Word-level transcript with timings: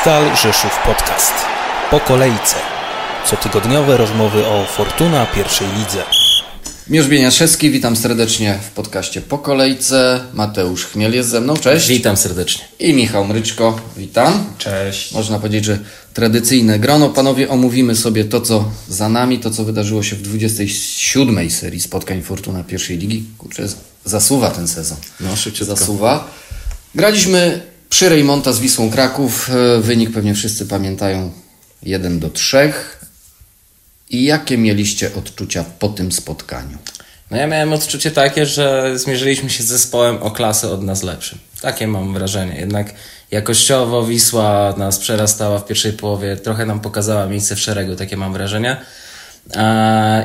Stal 0.00 0.36
Rzeszów 0.36 0.78
Podcast. 0.86 1.32
Po 1.90 2.00
kolejce. 2.00 2.56
Cotygodniowe 3.26 3.96
rozmowy 3.96 4.46
o 4.46 4.66
Fortuna 4.66 5.26
pierwszej 5.26 5.66
lidze. 5.66 6.02
Miłosz 6.88 7.08
Bieniaszewski, 7.08 7.70
witam 7.70 7.96
serdecznie 7.96 8.58
w 8.62 8.70
podcaście 8.70 9.20
Po 9.20 9.38
kolejce. 9.38 10.20
Mateusz 10.34 10.86
Chmiel 10.86 11.14
jest 11.14 11.28
ze 11.28 11.40
mną, 11.40 11.56
cześć. 11.56 11.88
Witam 11.88 12.16
serdecznie. 12.16 12.64
I 12.78 12.92
Michał 12.92 13.24
Mryczko, 13.24 13.80
witam. 13.96 14.44
Cześć. 14.58 15.12
Można 15.12 15.38
powiedzieć, 15.38 15.64
że 15.64 15.78
tradycyjne 16.14 16.78
grono. 16.78 17.08
Panowie, 17.08 17.48
omówimy 17.48 17.96
sobie 17.96 18.24
to, 18.24 18.40
co 18.40 18.64
za 18.88 19.08
nami, 19.08 19.38
to, 19.38 19.50
co 19.50 19.64
wydarzyło 19.64 20.02
się 20.02 20.16
w 20.16 20.22
27 20.22 21.50
serii 21.50 21.80
spotkań 21.80 22.22
Fortuna 22.22 22.64
pierwszej 22.64 22.98
ligi. 22.98 23.24
Kurczę, 23.38 23.66
zasuwa 24.04 24.50
ten 24.50 24.68
sezon. 24.68 24.98
No, 25.20 25.36
szybciutko. 25.36 25.76
Zasuwa. 25.76 26.30
Graliśmy 26.94 27.69
przy 27.90 28.08
Rejmonta 28.08 28.52
z 28.52 28.60
Wisłą 28.60 28.90
Kraków. 28.90 29.50
E, 29.50 29.80
Wynik 29.80 30.12
pewnie 30.12 30.34
wszyscy 30.34 30.66
pamiętają 30.66 31.32
1 31.82 32.20
do 32.20 32.30
3. 32.30 32.72
I 34.10 34.24
jakie 34.24 34.58
mieliście 34.58 35.14
odczucia 35.14 35.64
po 35.78 35.88
tym 35.88 36.12
spotkaniu? 36.12 36.78
No 37.30 37.36
ja 37.36 37.46
miałem 37.46 37.72
odczucie 37.72 38.10
takie, 38.10 38.46
że 38.46 38.98
zmierzyliśmy 38.98 39.50
się 39.50 39.62
z 39.62 39.66
zespołem 39.66 40.22
o 40.22 40.30
klasę 40.30 40.70
od 40.70 40.82
nas 40.82 41.02
lepszym. 41.02 41.38
Takie 41.60 41.86
mam 41.86 42.14
wrażenie. 42.14 42.60
Jednak 42.60 42.94
jakościowo 43.30 44.06
Wisła 44.06 44.74
nas 44.76 44.98
przerastała 44.98 45.58
w 45.58 45.66
pierwszej 45.66 45.92
połowie, 45.92 46.36
trochę 46.36 46.66
nam 46.66 46.80
pokazała 46.80 47.26
miejsce 47.26 47.56
w 47.56 47.60
szeregu, 47.60 47.96
takie 47.96 48.16
mam 48.16 48.32
wrażenie. 48.32 48.76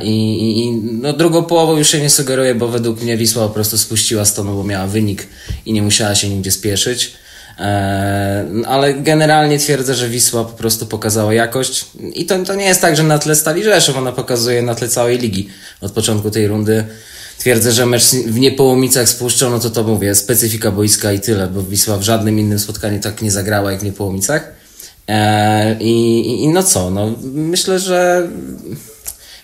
I 0.01 0.15
i, 0.59 0.71
no, 0.71 1.13
drugą 1.13 1.43
połową 1.43 1.77
już 1.77 1.89
się 1.89 2.01
nie 2.01 2.09
sugeruję, 2.09 2.55
bo 2.55 2.67
według 2.67 3.01
mnie 3.01 3.17
Wisła 3.17 3.47
po 3.47 3.53
prostu 3.53 3.77
spuściła 3.77 4.25
stonu, 4.25 4.55
bo 4.55 4.63
miała 4.63 4.87
wynik 4.87 5.27
i 5.65 5.73
nie 5.73 5.81
musiała 5.81 6.15
się 6.15 6.29
nigdzie 6.29 6.51
spieszyć. 6.51 7.24
E, 7.59 8.45
ale 8.67 8.93
generalnie 8.93 9.59
twierdzę, 9.59 9.95
że 9.95 10.09
Wisła 10.09 10.45
po 10.45 10.53
prostu 10.53 10.85
pokazała 10.85 11.33
jakość 11.33 11.85
i 12.13 12.25
to, 12.25 12.39
to 12.39 12.55
nie 12.55 12.65
jest 12.65 12.81
tak, 12.81 12.95
że 12.95 13.03
na 13.03 13.19
tle 13.19 13.35
Stali 13.35 13.63
Rzeszów, 13.63 13.97
ona 13.97 14.11
pokazuje 14.11 14.61
na 14.61 14.75
tle 14.75 14.87
całej 14.87 15.17
ligi 15.17 15.49
od 15.81 15.91
początku 15.91 16.31
tej 16.31 16.47
rundy. 16.47 16.83
Twierdzę, 17.37 17.71
że 17.71 17.85
mecz 17.85 18.05
w 18.05 18.39
Niepołomicach 18.39 19.09
spuszczono, 19.09 19.59
to 19.59 19.69
to 19.69 19.83
mówię, 19.83 20.15
specyfika 20.15 20.71
boiska 20.71 21.13
i 21.13 21.19
tyle, 21.19 21.47
bo 21.47 21.63
Wisła 21.63 21.97
w 21.97 22.03
żadnym 22.03 22.39
innym 22.39 22.59
spotkaniu 22.59 22.99
tak 22.99 23.21
nie 23.21 23.31
zagrała 23.31 23.71
jak 23.71 23.81
w 23.81 23.83
Niepołomicach. 23.83 24.51
E, 25.07 25.77
i, 25.79 26.19
i, 26.19 26.43
I 26.43 26.47
no 26.47 26.63
co, 26.63 26.91
no 26.91 27.15
myślę, 27.33 27.79
że 27.79 28.27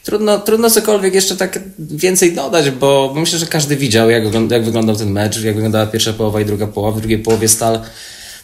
trudno, 0.03 0.39
trudno 0.39 0.69
cokolwiek 0.69 1.13
jeszcze 1.15 1.35
tak 1.35 1.59
więcej 1.79 2.33
dodać, 2.33 2.69
bo 2.71 3.13
myślę, 3.15 3.39
że 3.39 3.45
każdy 3.45 3.75
widział, 3.75 4.09
jak, 4.09 4.23
wygląda, 4.23 4.55
jak 4.55 4.65
wyglądał 4.65 4.95
ten 4.95 5.11
mecz, 5.11 5.41
jak 5.43 5.55
wyglądała 5.55 5.85
pierwsza 5.85 6.13
połowa 6.13 6.41
i 6.41 6.45
druga 6.45 6.67
połowa. 6.67 6.97
W 6.97 7.01
drugiej 7.01 7.19
połowie 7.19 7.47
Stal 7.47 7.79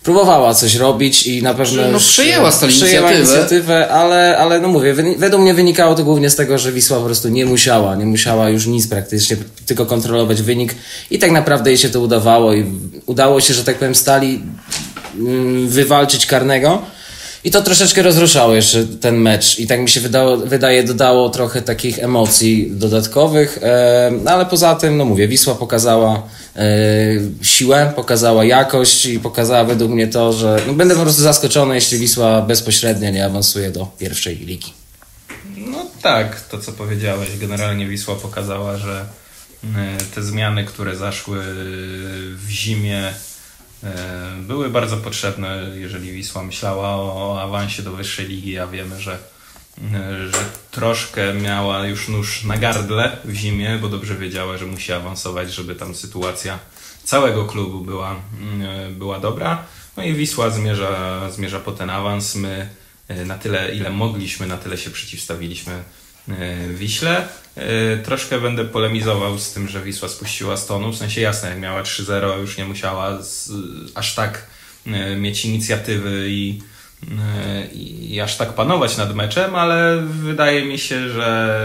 próbowała 0.04 0.54
coś 0.54 0.76
robić 0.76 1.28
i 1.28 1.44
na 1.44 1.54
pewno 1.54 1.82
No, 1.82 1.90
już, 1.90 2.08
przyjęła 2.08 2.52
Stal 2.52 2.70
przyjęła 2.70 3.12
inicjatywę. 3.12 3.36
inicjatywę, 3.38 3.90
ale, 3.90 4.38
ale 4.38 4.60
no 4.60 4.68
mówię, 4.68 4.94
według 5.18 5.42
mnie 5.44 5.54
wynikało 5.54 5.96
to 5.96 6.04
głównie 6.04 6.30
z 6.30 6.36
tego, 6.36 6.58
że 6.58 6.72
Wisła 6.72 6.98
po 6.98 7.06
prostu 7.06 7.30
nie 7.30 7.46
musiała, 7.46 7.96
nie 7.96 8.06
musiała 8.06 8.50
już 8.50 8.66
nic 8.66 8.88
praktycznie, 8.88 9.38
tylko 9.66 9.86
kontrolować 9.86 10.42
wynik 10.42 10.76
i 11.12 11.20
tak 11.20 11.32
naprawdę 11.32 11.70
jej 11.70 11.78
się 11.78 11.90
to 11.90 12.02
udawało 12.02 12.54
i 12.54 12.66
udało 13.06 13.42
się, 13.42 13.54
że 13.54 13.64
tak 13.64 13.76
powiem, 13.78 13.96
Stali 13.96 14.42
mm, 15.20 15.68
wywalczyć 15.68 16.26
karnego. 16.26 16.82
I 17.44 17.52
to 17.52 17.62
troszeczkę 17.62 18.02
rozruszało 18.02 18.56
jeszcze 18.56 18.86
ten 18.86 19.16
mecz 19.16 19.60
i 19.60 19.68
tak 19.68 19.80
mi 19.80 19.90
się 19.90 20.00
wydało, 20.00 20.38
wydaje, 20.38 20.84
dodało 20.84 21.30
trochę 21.30 21.62
takich 21.62 22.00
emocji 22.00 22.72
dodatkowych, 22.72 23.60
e, 23.62 24.12
no 24.24 24.32
ale 24.32 24.46
poza 24.46 24.76
tym, 24.76 24.98
no 24.98 25.06
mówię, 25.06 25.28
Wisła 25.28 25.56
pokazała 25.56 26.24
e, 26.56 26.68
siłę, 27.42 27.94
pokazała 27.96 28.46
jakość 28.46 29.06
i 29.06 29.20
pokazała 29.20 29.64
według 29.64 29.92
mnie 29.92 30.08
to, 30.08 30.34
że 30.34 30.60
no, 30.68 30.74
będę 30.74 30.96
po 30.96 31.02
prostu 31.02 31.22
zaskoczony, 31.22 31.76
jeśli 31.76 31.98
Wisła 31.98 32.42
bezpośrednio 32.42 33.10
nie 33.10 33.26
awansuje 33.26 33.72
do 33.72 33.92
pierwszej 34.00 34.36
ligi. 34.38 34.74
No 35.58 35.86
tak, 36.02 36.42
to 36.42 36.60
co 36.60 36.72
powiedziałeś. 36.72 37.30
Generalnie 37.38 37.88
Wisła 37.88 38.16
pokazała, 38.16 38.78
że 38.78 39.06
y, 39.64 39.68
te 40.16 40.24
zmiany, 40.24 40.66
które 40.66 40.96
zaszły 40.96 41.40
w 42.36 42.50
zimie, 42.50 43.14
były 44.42 44.70
bardzo 44.70 44.98
potrzebne, 44.98 45.72
jeżeli 45.76 46.12
Wisła 46.12 46.44
myślała 46.44 46.96
o 46.96 47.42
awansie 47.42 47.84
do 47.84 47.92
wyższej 47.92 48.28
ligi, 48.28 48.60
a 48.60 48.68
wiemy, 48.68 49.02
że, 49.02 49.18
y, 49.78 50.32
że 50.32 50.40
troszkę 50.72 51.34
miała 51.34 51.88
już 51.88 52.08
nóż 52.08 52.44
na 52.44 52.58
gardle 52.58 53.18
w 53.26 53.34
zimie, 53.34 53.80
bo 53.82 53.90
dobrze 53.90 54.16
wiedziała, 54.16 54.58
że 54.58 54.66
musi 54.66 54.94
awansować, 54.94 55.54
żeby 55.54 55.76
tam 55.76 55.96
sytuacja 55.96 56.60
całego 57.04 57.46
klubu 57.46 57.82
była, 57.82 58.16
y, 58.88 58.92
była 58.92 59.20
dobra. 59.20 59.66
No 59.98 60.04
i 60.04 60.14
Wisła 60.14 60.50
zmierza, 60.50 61.22
zmierza 61.30 61.60
po 61.60 61.72
ten 61.72 61.90
awans. 61.90 62.36
My 62.36 62.70
na 63.26 63.38
tyle, 63.38 63.76
ile 63.76 63.90
mogliśmy, 63.90 64.48
na 64.48 64.58
tyle 64.58 64.78
się 64.78 64.90
przeciwstawiliśmy 64.90 65.84
Wiśle. 66.74 67.28
Y, 67.58 68.04
Troszkę 68.04 68.42
będę 68.42 68.66
polemizował 68.66 69.40
z 69.40 69.54
tym, 69.54 69.68
że 69.68 69.82
Wisła 69.82 70.10
spuściła 70.10 70.58
stonu. 70.58 70.92
W 70.92 70.98
sensie 70.98 71.22
jasne, 71.22 71.50
jak 71.50 71.60
miała 71.60 71.84
3-0, 71.84 72.40
już 72.40 72.58
nie 72.58 72.66
musiała 72.66 73.22
z, 73.24 73.52
aż 73.96 74.16
tak 74.16 74.48
y, 74.88 75.16
mieć 75.16 75.46
inicjatywy 75.46 76.26
i, 76.30 76.62
i 77.74 78.22
aż 78.22 78.38
tak 78.38 78.54
panować 78.54 78.98
nad 78.98 79.16
meczem, 79.16 79.56
ale 79.56 80.02
wydaje 80.02 80.66
mi 80.66 80.80
się, 80.80 81.10
że 81.10 81.60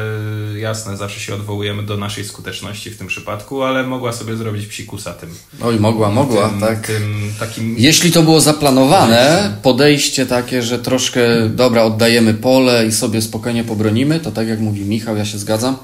jasne, 0.56 0.96
zawsze 0.96 1.20
się 1.20 1.34
odwołujemy 1.34 1.82
do 1.82 1.96
naszej 1.96 2.24
skuteczności 2.24 2.90
w 2.90 2.98
tym 2.98 3.06
przypadku, 3.06 3.62
ale 3.62 3.82
mogła 3.82 4.12
sobie 4.12 4.36
zrobić 4.36 4.66
psikusa 4.66 5.12
tym. 5.12 5.34
Oj, 5.62 5.80
mogła, 5.80 6.10
mogła, 6.10 6.48
tym, 6.48 6.60
tak. 6.60 6.86
tym 6.86 7.32
takim 7.40 7.74
Jeśli 7.78 8.12
to 8.12 8.22
było 8.22 8.40
zaplanowane, 8.40 9.52
podejście 9.62 10.26
takie, 10.26 10.62
że 10.62 10.78
troszkę, 10.78 11.48
dobra, 11.48 11.82
oddajemy 11.82 12.34
pole 12.34 12.86
i 12.86 12.92
sobie 12.92 13.22
spokojnie 13.22 13.64
pobronimy, 13.64 14.20
to 14.20 14.30
tak 14.30 14.48
jak 14.48 14.60
mówi 14.60 14.80
Michał, 14.80 15.16
ja 15.16 15.24
się 15.24 15.38
zgadzam. 15.38 15.76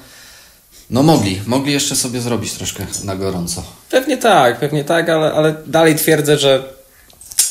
No 0.89 1.03
mogli, 1.03 1.41
mogli 1.45 1.73
jeszcze 1.73 1.95
sobie 1.95 2.21
zrobić 2.21 2.53
troszkę 2.53 2.85
na 3.03 3.15
gorąco. 3.15 3.63
Pewnie 3.89 4.17
tak, 4.17 4.59
pewnie 4.59 4.83
tak, 4.83 5.09
ale, 5.09 5.33
ale 5.33 5.55
dalej 5.67 5.95
twierdzę, 5.95 6.37
że 6.37 6.78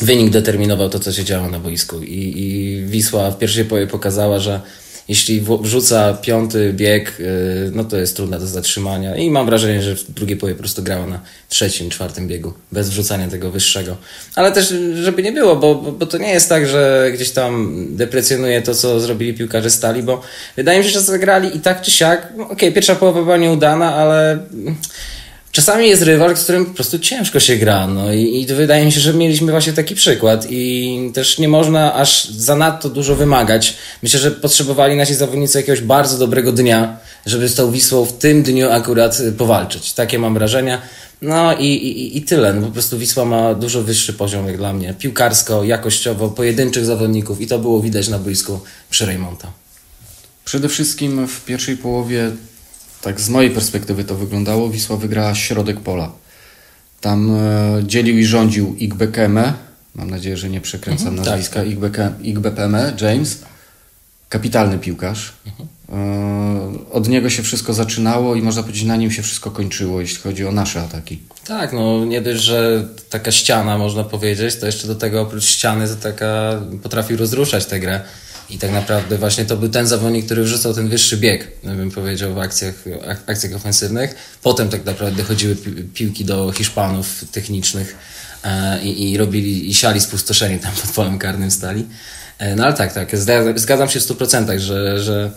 wynik 0.00 0.30
determinował 0.30 0.88
to, 0.88 1.00
co 1.00 1.12
się 1.12 1.24
działo 1.24 1.48
na 1.48 1.60
boisku. 1.60 2.02
I, 2.02 2.34
i 2.36 2.82
Wisła 2.86 3.30
w 3.30 3.38
pierwszej 3.38 3.64
połowie 3.64 3.86
pokazała, 3.86 4.38
że 4.38 4.60
jeśli 5.08 5.44
wrzuca 5.60 6.14
piąty 6.14 6.72
bieg, 6.72 7.18
yy, 7.18 7.26
no 7.74 7.84
to 7.84 7.96
jest 7.96 8.16
trudne 8.16 8.38
do 8.38 8.46
zatrzymania. 8.46 9.16
I 9.16 9.30
mam 9.30 9.46
wrażenie, 9.46 9.82
że 9.82 9.96
w 9.96 10.10
drugiej 10.10 10.36
połowie 10.36 10.54
po 10.54 10.58
prostu 10.58 10.82
grała 10.82 11.06
na 11.06 11.20
trzecim, 11.48 11.90
czwartym 11.90 12.28
biegu, 12.28 12.52
bez 12.72 12.90
wrzucania 12.90 13.28
tego 13.28 13.50
wyższego. 13.50 13.96
Ale 14.34 14.52
też, 14.52 14.74
żeby 15.02 15.22
nie 15.22 15.32
było, 15.32 15.56
bo, 15.56 15.74
bo, 15.74 16.06
to 16.06 16.18
nie 16.18 16.30
jest 16.30 16.48
tak, 16.48 16.68
że 16.68 17.10
gdzieś 17.14 17.30
tam 17.30 17.84
deprecjonuje 17.90 18.62
to, 18.62 18.74
co 18.74 19.00
zrobili 19.00 19.34
piłkarze 19.34 19.70
Stali, 19.70 20.02
bo 20.02 20.20
wydaje 20.56 20.78
mi 20.78 20.84
się, 20.84 20.90
że 20.90 21.00
zagrali 21.00 21.56
i 21.56 21.60
tak 21.60 21.82
czy 21.82 21.90
siak. 21.90 22.32
no 22.36 22.48
Okej, 22.48 22.72
pierwsza 22.72 22.94
połowa 22.94 23.22
była 23.22 23.36
nieudana, 23.36 23.94
ale 23.94 24.38
Czasami 25.52 25.88
jest 25.88 26.02
rywal, 26.02 26.36
z 26.36 26.44
którym 26.44 26.66
po 26.66 26.74
prostu 26.74 26.98
ciężko 26.98 27.40
się 27.40 27.56
gra, 27.56 27.86
no 27.86 28.12
i, 28.12 28.40
i 28.40 28.46
wydaje 28.46 28.84
mi 28.84 28.92
się, 28.92 29.00
że 29.00 29.14
mieliśmy 29.14 29.52
właśnie 29.52 29.72
taki 29.72 29.94
przykład 29.94 30.46
i 30.50 31.10
też 31.14 31.38
nie 31.38 31.48
można 31.48 31.94
aż 31.94 32.28
zanadto 32.28 32.88
dużo 32.88 33.16
wymagać. 33.16 33.76
Myślę, 34.02 34.20
że 34.20 34.30
potrzebowali 34.30 34.96
nasi 34.96 35.14
zawodnicy 35.14 35.58
jakiegoś 35.58 35.80
bardzo 35.80 36.18
dobrego 36.18 36.52
dnia, 36.52 36.96
żeby 37.26 37.48
z 37.48 37.54
tą 37.54 37.72
Wisłą 37.72 38.04
w 38.04 38.12
tym 38.12 38.42
dniu 38.42 38.70
akurat 38.70 39.20
y, 39.20 39.32
powalczyć. 39.32 39.92
Takie 39.92 40.18
mam 40.18 40.34
wrażenia. 40.34 40.82
No 41.22 41.56
i, 41.58 41.66
i, 41.66 42.16
i 42.16 42.22
tyle. 42.22 42.54
No 42.54 42.66
po 42.66 42.72
prostu 42.72 42.98
Wisła 42.98 43.24
ma 43.24 43.54
dużo 43.54 43.82
wyższy 43.82 44.12
poziom 44.12 44.46
jak 44.46 44.56
dla 44.56 44.72
mnie. 44.72 44.94
Piłkarsko, 44.98 45.64
jakościowo, 45.64 46.28
pojedynczych 46.28 46.84
zawodników 46.84 47.40
i 47.40 47.46
to 47.46 47.58
było 47.58 47.80
widać 47.80 48.08
na 48.08 48.18
boisku 48.18 48.60
przy 48.90 49.06
Rejmonta. 49.06 49.52
Przede 50.44 50.68
wszystkim 50.68 51.28
w 51.28 51.44
pierwszej 51.44 51.76
połowie, 51.76 52.30
tak 53.08 53.20
z 53.20 53.28
mojej 53.28 53.50
perspektywy 53.50 54.04
to 54.04 54.14
wyglądało, 54.14 54.70
Wisła 54.70 54.96
wygrała 54.96 55.34
środek 55.34 55.80
pola. 55.80 56.12
Tam 57.00 57.30
e, 57.34 57.82
dzielił 57.86 58.18
i 58.18 58.24
rządził 58.24 58.76
Igbekeme, 58.78 59.52
mam 59.94 60.10
nadzieję, 60.10 60.36
że 60.36 60.50
nie 60.50 60.60
przekręcam 60.60 61.08
Mhm, 61.08 61.26
nazwiska, 61.26 61.60
Igbeke- 61.64 62.12
Igbepeme, 62.22 62.92
James, 63.00 63.38
kapitalny 64.28 64.78
piłkarz. 64.78 65.32
E, 65.88 65.92
od 66.92 67.08
niego 67.08 67.30
się 67.30 67.42
wszystko 67.42 67.74
zaczynało 67.74 68.34
i 68.34 68.42
można 68.42 68.62
powiedzieć, 68.62 68.84
na 68.84 68.96
nim 68.96 69.10
się 69.10 69.22
wszystko 69.22 69.50
kończyło, 69.50 70.00
jeśli 70.00 70.18
chodzi 70.22 70.46
o 70.46 70.52
nasze 70.52 70.80
ataki. 70.82 71.18
Tak, 71.46 71.72
no 71.72 72.04
nie 72.04 72.20
dość, 72.22 72.40
że 72.42 72.88
taka 73.10 73.32
ściana 73.32 73.78
można 73.78 74.04
powiedzieć, 74.04 74.56
to 74.56 74.66
jeszcze 74.66 74.86
do 74.88 74.94
tego 74.94 75.20
oprócz 75.20 75.44
ściany 75.44 75.88
to 75.88 75.96
taka 75.96 76.60
potrafi 76.82 77.16
rozruszać 77.16 77.66
tę 77.66 77.80
grę. 77.80 78.00
I 78.50 78.58
tak 78.58 78.70
naprawdę 78.72 79.18
właśnie 79.18 79.44
to 79.44 79.56
był 79.56 79.68
ten 79.68 79.86
zawodnik, 79.86 80.24
który 80.26 80.42
wrzucał 80.42 80.74
ten 80.74 80.88
wyższy 80.88 81.16
bieg, 81.16 81.48
bym 81.64 81.90
powiedział, 81.90 82.34
w 82.34 82.38
akcjach, 82.38 82.74
ak- 83.08 83.22
akcjach 83.30 83.52
ofensywnych. 83.54 84.14
Potem 84.42 84.68
tak 84.68 84.84
naprawdę 84.84 85.22
dochodziły 85.22 85.56
pi- 85.56 85.82
piłki 85.94 86.24
do 86.24 86.52
Hiszpanów 86.52 87.24
technicznych 87.32 87.96
e, 88.44 88.82
i, 88.82 89.12
i 89.12 89.16
robili, 89.16 89.70
i 89.70 89.74
siali 89.74 90.00
spustoszenie 90.00 90.58
tam 90.58 90.72
pod 90.72 90.90
polem 90.90 91.18
karnym 91.18 91.50
stali. 91.50 91.86
E, 92.38 92.56
no 92.56 92.64
ale 92.64 92.72
tak, 92.74 92.92
tak, 92.92 93.16
zgadzam 93.56 93.88
się 93.88 94.00
w 94.00 94.02
100%, 94.02 94.58
że, 94.58 95.02
że, 95.02 95.30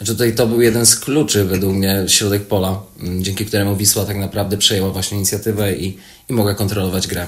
że 0.00 0.12
tutaj 0.12 0.34
to 0.34 0.46
był 0.46 0.60
jeden 0.60 0.86
z 0.86 0.96
kluczy 0.96 1.44
według 1.44 1.74
mnie 1.74 2.04
środek 2.06 2.42
pola, 2.46 2.82
dzięki 3.20 3.46
któremu 3.46 3.76
Wisła 3.76 4.04
tak 4.04 4.16
naprawdę 4.16 4.56
przejęła 4.56 4.90
właśnie 4.90 5.16
inicjatywę 5.18 5.74
i, 5.74 5.98
i 6.28 6.32
mogła 6.32 6.54
kontrolować 6.54 7.06
grę 7.06 7.26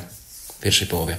w 0.59 0.61
pierwszej 0.61 0.89
połowie. 0.89 1.17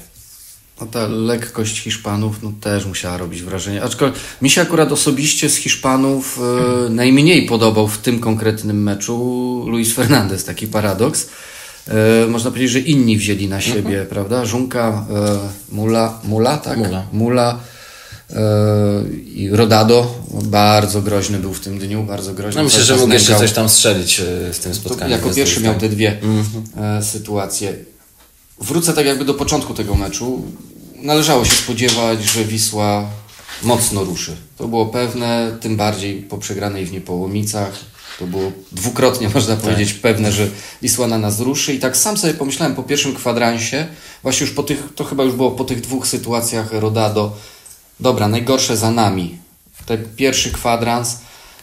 No 0.82 0.88
ta 0.88 1.08
lekkość 1.08 1.80
Hiszpanów 1.82 2.36
no, 2.44 2.52
też 2.62 2.86
musiała 2.86 3.18
robić 3.18 3.42
wrażenie. 3.42 3.84
Aczkolwiek 3.84 4.20
mi 4.42 4.50
się 4.50 4.62
akurat 4.62 4.92
osobiście 4.92 5.50
z 5.50 5.56
Hiszpanów 5.56 6.40
e, 6.88 6.90
najmniej 6.90 7.46
podobał 7.46 7.88
w 7.88 7.98
tym 7.98 8.20
konkretnym 8.20 8.84
meczu 8.84 9.16
Luis 9.68 9.94
Fernandez, 9.94 10.44
taki 10.44 10.68
paradoks. 10.68 11.30
E, 11.88 12.28
można 12.28 12.50
powiedzieć, 12.52 12.72
że 12.72 12.80
inni 12.80 13.18
wzięli 13.18 13.48
na 13.48 13.62
siebie, 13.62 14.06
prawda? 14.10 14.46
Żunka, 14.46 15.06
e, 15.72 15.76
Mula, 15.76 16.20
Mula, 16.24 16.58
tak? 16.58 16.78
Mula. 16.78 17.04
Mula 17.14 17.60
e, 18.30 18.36
i 19.36 19.50
Rodado 19.52 20.16
bardzo 20.44 21.02
groźny 21.02 21.38
był 21.40 21.54
w 21.54 21.60
tym 21.60 21.80
dniu, 21.80 22.04
bardzo 22.04 22.34
groźny. 22.34 22.62
No 22.62 22.64
myślę, 22.66 22.84
że 22.84 22.98
mógł 22.98 23.14
jeszcze 23.14 23.36
coś 23.36 23.52
tam 23.52 23.70
strzelić 23.70 24.20
e, 24.20 24.24
w 24.54 24.60
tym 24.60 24.72
To 24.72 24.78
spotkaniu. 24.78 25.12
jako 25.12 25.28
bez 25.28 25.36
pierwszy 25.38 25.62
miał 25.62 25.76
te 25.76 25.90
dwie 25.90 26.18
Mhm. 26.22 26.64
e, 27.00 27.04
sytuacje. 27.04 27.76
Wrócę 28.62 28.94
tak 28.94 29.06
jakby 29.06 29.26
do 29.26 29.34
początku 29.34 29.74
tego 29.74 29.96
meczu. 29.96 30.42
Należało 31.02 31.46
się 31.46 31.52
spodziewać, 31.52 32.24
że 32.24 32.46
Wisła 32.46 33.10
mocno 33.64 34.04
ruszy. 34.04 34.36
To 34.58 34.68
było 34.68 34.86
pewne, 34.86 35.58
tym 35.62 35.78
bardziej 35.78 36.22
po 36.22 36.38
przegranej 36.38 36.86
w 36.86 36.92
Niepołomicach. 36.92 37.74
To 38.20 38.28
było 38.28 38.52
dwukrotnie, 38.72 39.30
można 39.36 39.56
powiedzieć, 39.56 39.94
pewne, 39.94 40.32
że 40.32 40.48
Wisła 40.82 41.08
na 41.08 41.18
nas 41.18 41.40
ruszy. 41.40 41.74
I 41.74 41.80
tak 41.80 41.98
sam 41.98 42.18
sobie 42.18 42.34
pomyślałem 42.34 42.76
po 42.76 42.84
pierwszym 42.84 43.16
kwadransie, 43.16 43.88
właśnie 44.24 44.46
już 44.46 44.56
po 44.56 44.64
tych, 44.64 44.84
to 44.96 45.04
chyba 45.04 45.24
już 45.24 45.34
było 45.34 45.52
po 45.52 45.64
tych 45.64 45.82
dwóch 45.82 46.08
sytuacjach 46.08 46.72
Rodado, 46.72 47.36
dobra, 48.00 48.28
najgorsze 48.28 48.78
za 48.78 48.92
nami. 48.92 49.38
Ten 49.86 50.06
pierwszy 50.16 50.52
kwadrans. 50.52 51.18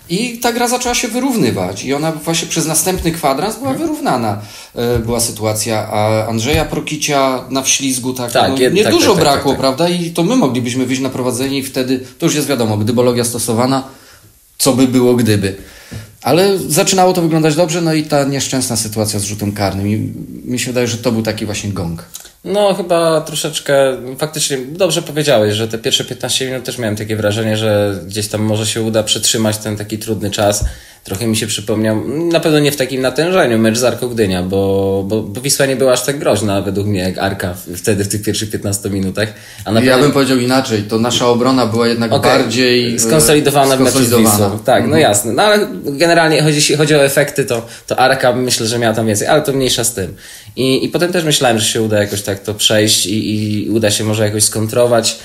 I 0.08 0.38
ta 0.38 0.52
gra 0.52 0.68
zaczęła 0.68 0.94
się 0.94 1.08
wyrównywać 1.08 1.84
i 1.84 1.94
ona 1.94 2.12
właśnie 2.12 2.48
przez 2.48 2.66
następny 2.66 3.12
kwadrans 3.12 3.58
była 3.58 3.74
wyrównana. 3.74 4.40
E, 4.74 4.98
była 4.98 5.20
sytuacja 5.20 5.88
a 5.88 6.26
Andrzeja 6.28 6.64
Prokicia 6.64 7.44
na 7.50 7.62
wślizgu 7.62 8.14
tak, 8.14 8.32
Tak, 8.32 8.50
no, 8.50 8.58
nie 8.58 8.84
tak, 8.84 8.92
dużo 8.92 9.14
tak, 9.14 9.14
tak, 9.14 9.24
brakło, 9.24 9.52
tak, 9.52 9.60
tak. 9.60 9.60
prawda? 9.60 9.88
I 9.88 10.10
to 10.10 10.22
my 10.22 10.36
moglibyśmy 10.36 10.86
wyjść 10.86 11.02
na 11.02 11.08
prowadzenie 11.08 11.58
i 11.58 11.62
wtedy, 11.62 12.00
to 12.18 12.26
już 12.26 12.34
jest 12.34 12.48
wiadomo, 12.48 12.76
gdybologia 12.76 13.24
stosowana, 13.24 13.82
co 14.58 14.72
by 14.72 14.88
było 14.88 15.14
gdyby. 15.14 15.56
Ale 16.22 16.58
zaczynało 16.58 17.12
to 17.12 17.22
wyglądać 17.22 17.56
dobrze, 17.56 17.80
no 17.80 17.94
i 17.94 18.02
ta 18.02 18.24
nieszczęsna 18.24 18.76
sytuacja 18.76 19.18
z 19.18 19.24
rzutem 19.24 19.52
karnym. 19.52 19.88
I 19.88 20.12
mi 20.44 20.58
się 20.58 20.66
wydaje, 20.66 20.86
że 20.86 20.98
to 20.98 21.12
był 21.12 21.22
taki 21.22 21.46
właśnie 21.46 21.70
gong. 21.70 22.04
No, 22.46 22.74
chyba 22.74 23.20
troszeczkę, 23.20 23.96
faktycznie 24.18 24.58
dobrze 24.58 25.02
powiedziałeś, 25.02 25.54
że 25.54 25.68
te 25.68 25.78
pierwsze 25.78 26.04
15 26.04 26.46
minut 26.46 26.64
też 26.64 26.78
miałem 26.78 26.96
takie 26.96 27.16
wrażenie, 27.16 27.56
że 27.56 28.00
gdzieś 28.06 28.28
tam 28.28 28.40
może 28.40 28.66
się 28.66 28.82
uda 28.82 29.02
przetrzymać 29.02 29.58
ten 29.58 29.76
taki 29.76 29.98
trudny 29.98 30.30
czas. 30.30 30.64
Trochę 31.06 31.26
mi 31.26 31.36
się 31.36 31.46
przypomniał, 31.46 32.08
na 32.08 32.40
pewno 32.40 32.58
nie 32.58 32.72
w 32.72 32.76
takim 32.76 33.02
natężeniu, 33.02 33.58
mecz 33.58 33.78
z 33.78 33.84
Arką 33.84 34.08
Gdynia, 34.08 34.42
bo, 34.42 35.04
bo, 35.08 35.22
bo 35.22 35.40
Wisła 35.40 35.66
nie 35.66 35.76
była 35.76 35.92
aż 35.92 36.02
tak 36.02 36.18
groźna 36.18 36.62
według 36.62 36.86
mnie 36.86 37.00
jak 37.00 37.18
Arka 37.18 37.54
wtedy 37.76 38.04
w 38.04 38.08
tych 38.08 38.22
pierwszych 38.22 38.50
15 38.50 38.90
minutach. 38.90 39.28
A 39.64 39.72
na 39.72 39.80
Ja 39.80 39.98
bym 39.98 40.12
powiedział 40.12 40.38
inaczej, 40.38 40.82
to 40.82 40.98
nasza 40.98 41.28
obrona 41.28 41.66
była 41.66 41.88
jednak 41.88 42.12
Okej, 42.12 42.30
bardziej 42.30 42.94
e, 42.94 42.98
skonsolidowana 42.98 43.76
w 43.76 43.80
meczu 43.80 43.90
z 43.90 43.94
skonsolidowana. 43.94 44.50
Wisłą. 44.50 44.64
Tak, 44.64 44.86
no 44.86 44.96
jasne. 44.96 45.32
No 45.32 45.42
ale 45.42 45.68
generalnie 45.84 46.42
chodzi, 46.42 46.56
jeśli 46.56 46.76
chodzi 46.76 46.94
o 46.94 47.04
efekty, 47.04 47.44
to, 47.44 47.66
to 47.86 47.98
Arka 47.98 48.32
myślę, 48.32 48.66
że 48.66 48.78
miała 48.78 48.94
tam 48.94 49.06
więcej, 49.06 49.28
ale 49.28 49.42
to 49.42 49.52
mniejsza 49.52 49.84
z 49.84 49.94
tym. 49.94 50.16
I, 50.56 50.84
I 50.84 50.88
potem 50.88 51.12
też 51.12 51.24
myślałem, 51.24 51.58
że 51.58 51.66
się 51.66 51.82
uda 51.82 51.98
jakoś 51.98 52.22
tak 52.22 52.38
to 52.38 52.54
przejść 52.54 53.06
i, 53.06 53.64
i 53.64 53.70
uda 53.70 53.90
się 53.90 54.04
może 54.04 54.24
jakoś 54.24 54.44
skontrować, 54.44 55.18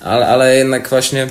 ale, 0.00 0.26
ale 0.26 0.56
jednak 0.56 0.88
właśnie 0.88 1.26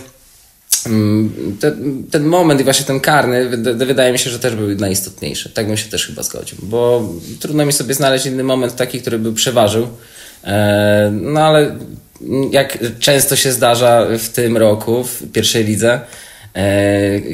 ten, 1.59 2.03
ten 2.11 2.23
moment 2.23 2.61
i 2.61 2.63
właśnie 2.63 2.85
ten 2.85 2.99
karny 2.99 3.49
wyda- 3.49 3.85
wydaje 3.85 4.11
mi 4.11 4.19
się, 4.19 4.29
że 4.29 4.39
też 4.39 4.55
był 4.55 4.75
najistotniejszy. 4.75 5.49
Tak 5.49 5.67
bym 5.67 5.77
się 5.77 5.89
też 5.89 6.07
chyba 6.07 6.23
zgodził, 6.23 6.57
bo 6.63 7.09
trudno 7.39 7.65
mi 7.65 7.73
sobie 7.73 7.93
znaleźć 7.93 8.25
inny 8.25 8.43
moment 8.43 8.75
taki, 8.75 9.01
który 9.01 9.19
by 9.19 9.33
przeważył. 9.33 9.87
E, 10.43 11.09
No 11.13 11.39
ale 11.41 11.75
jak 12.51 12.77
często 12.99 13.35
się 13.35 13.51
zdarza 13.51 14.07
w 14.19 14.29
tym 14.29 14.57
roku, 14.57 15.03
w 15.03 15.31
pierwszej 15.31 15.63
lidze, 15.65 15.99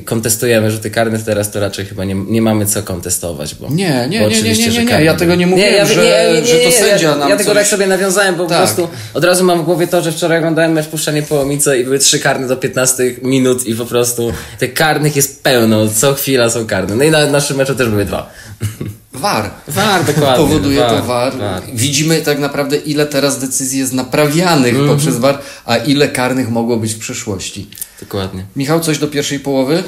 kontestujemy 0.05 0.71
rzuty 0.71 0.89
karne, 0.91 1.19
teraz 1.19 1.51
to 1.51 1.59
raczej 1.59 1.85
chyba 1.85 2.05
nie, 2.05 2.15
nie 2.15 2.41
mamy 2.41 2.65
co 2.65 2.83
kontestować. 2.83 3.55
Bo, 3.55 3.67
Nie, 3.69 3.75
nie, 3.75 4.01
bo 4.01 4.07
nie, 4.07 4.19
nie, 4.19 4.27
oczywiście, 4.27 4.65
nie, 4.65 4.71
że 4.71 4.85
nie, 4.85 4.93
nie. 4.97 5.03
Ja 5.03 5.13
tego 5.15 5.35
nie 5.35 5.47
mówiłem, 5.47 5.73
ja- 5.73 5.85
że- 5.85 5.95
nie, 6.03 6.41
nie, 6.41 6.47
że 6.47 6.57
to 6.57 6.65
nie, 6.65 6.71
sędzia 6.71 7.09
ja, 7.09 7.15
nam 7.15 7.29
Ja 7.29 7.37
tego 7.37 7.49
coś- 7.49 7.57
tak 7.57 7.67
sobie 7.67 7.87
nawiązałem, 7.87 8.35
bo 8.35 8.45
Tak. 8.45 8.57
po 8.59 8.63
prostu 8.65 8.87
od 9.13 9.23
razu 9.23 9.43
mam 9.43 9.61
w 9.61 9.65
głowie 9.65 9.87
to, 9.87 10.01
że 10.01 10.11
wczoraj 10.11 10.37
oglądałem 10.37 10.71
mecz 10.71 10.87
Puszczanie 10.87 11.23
Połomice 11.23 11.79
i 11.79 11.83
były 11.83 11.99
trzy 11.99 12.19
karne 12.19 12.47
do 12.47 12.57
15 12.57 13.03
minut 13.21 13.67
i 13.67 13.75
po 13.75 13.85
prostu 13.85 14.33
tych 14.59 14.73
karnych 14.73 15.15
jest 15.15 15.43
pełno, 15.43 15.87
co 15.87 16.13
chwila 16.13 16.49
są 16.49 16.65
karne. 16.67 16.95
No 16.95 17.03
i 17.03 17.11
na 17.11 17.25
naszym 17.25 17.57
meczu 17.57 17.75
też 17.75 17.89
były 17.89 18.05
dwa. 18.05 18.29
War. 19.21 19.51
War, 19.67 20.05
dokładnie. 20.05 20.37
Powoduje 20.45 20.81
to 20.81 20.89
War, 20.95 21.05
war. 21.05 21.37
war. 21.37 21.61
Widzimy 21.73 22.21
tak 22.21 22.39
naprawdę, 22.39 22.77
ile 22.77 23.05
teraz 23.05 23.39
decyzji 23.39 23.79
jest 23.79 23.93
naprawianych 23.93 24.73
Mhm. 24.75 24.89
poprzez 24.89 25.17
war, 25.17 25.39
a 25.65 25.77
ile 25.77 26.07
karnych 26.09 26.49
mogło 26.49 26.77
być 26.77 26.93
w 26.93 26.99
przyszłości. 26.99 27.69
Dokładnie. 27.99 28.45
Michał, 28.55 28.79
coś 28.79 28.97
do 28.99 29.07
pierwszej 29.07 29.39
połowy? 29.39 29.83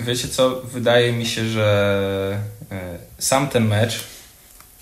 Wiecie 0.00 0.28
co, 0.28 0.62
wydaje 0.72 1.12
mi 1.12 1.26
się, 1.26 1.48
że 1.48 2.38
e, 2.72 2.98
sam 3.18 3.48
ten 3.48 3.66
mecz 3.68 4.04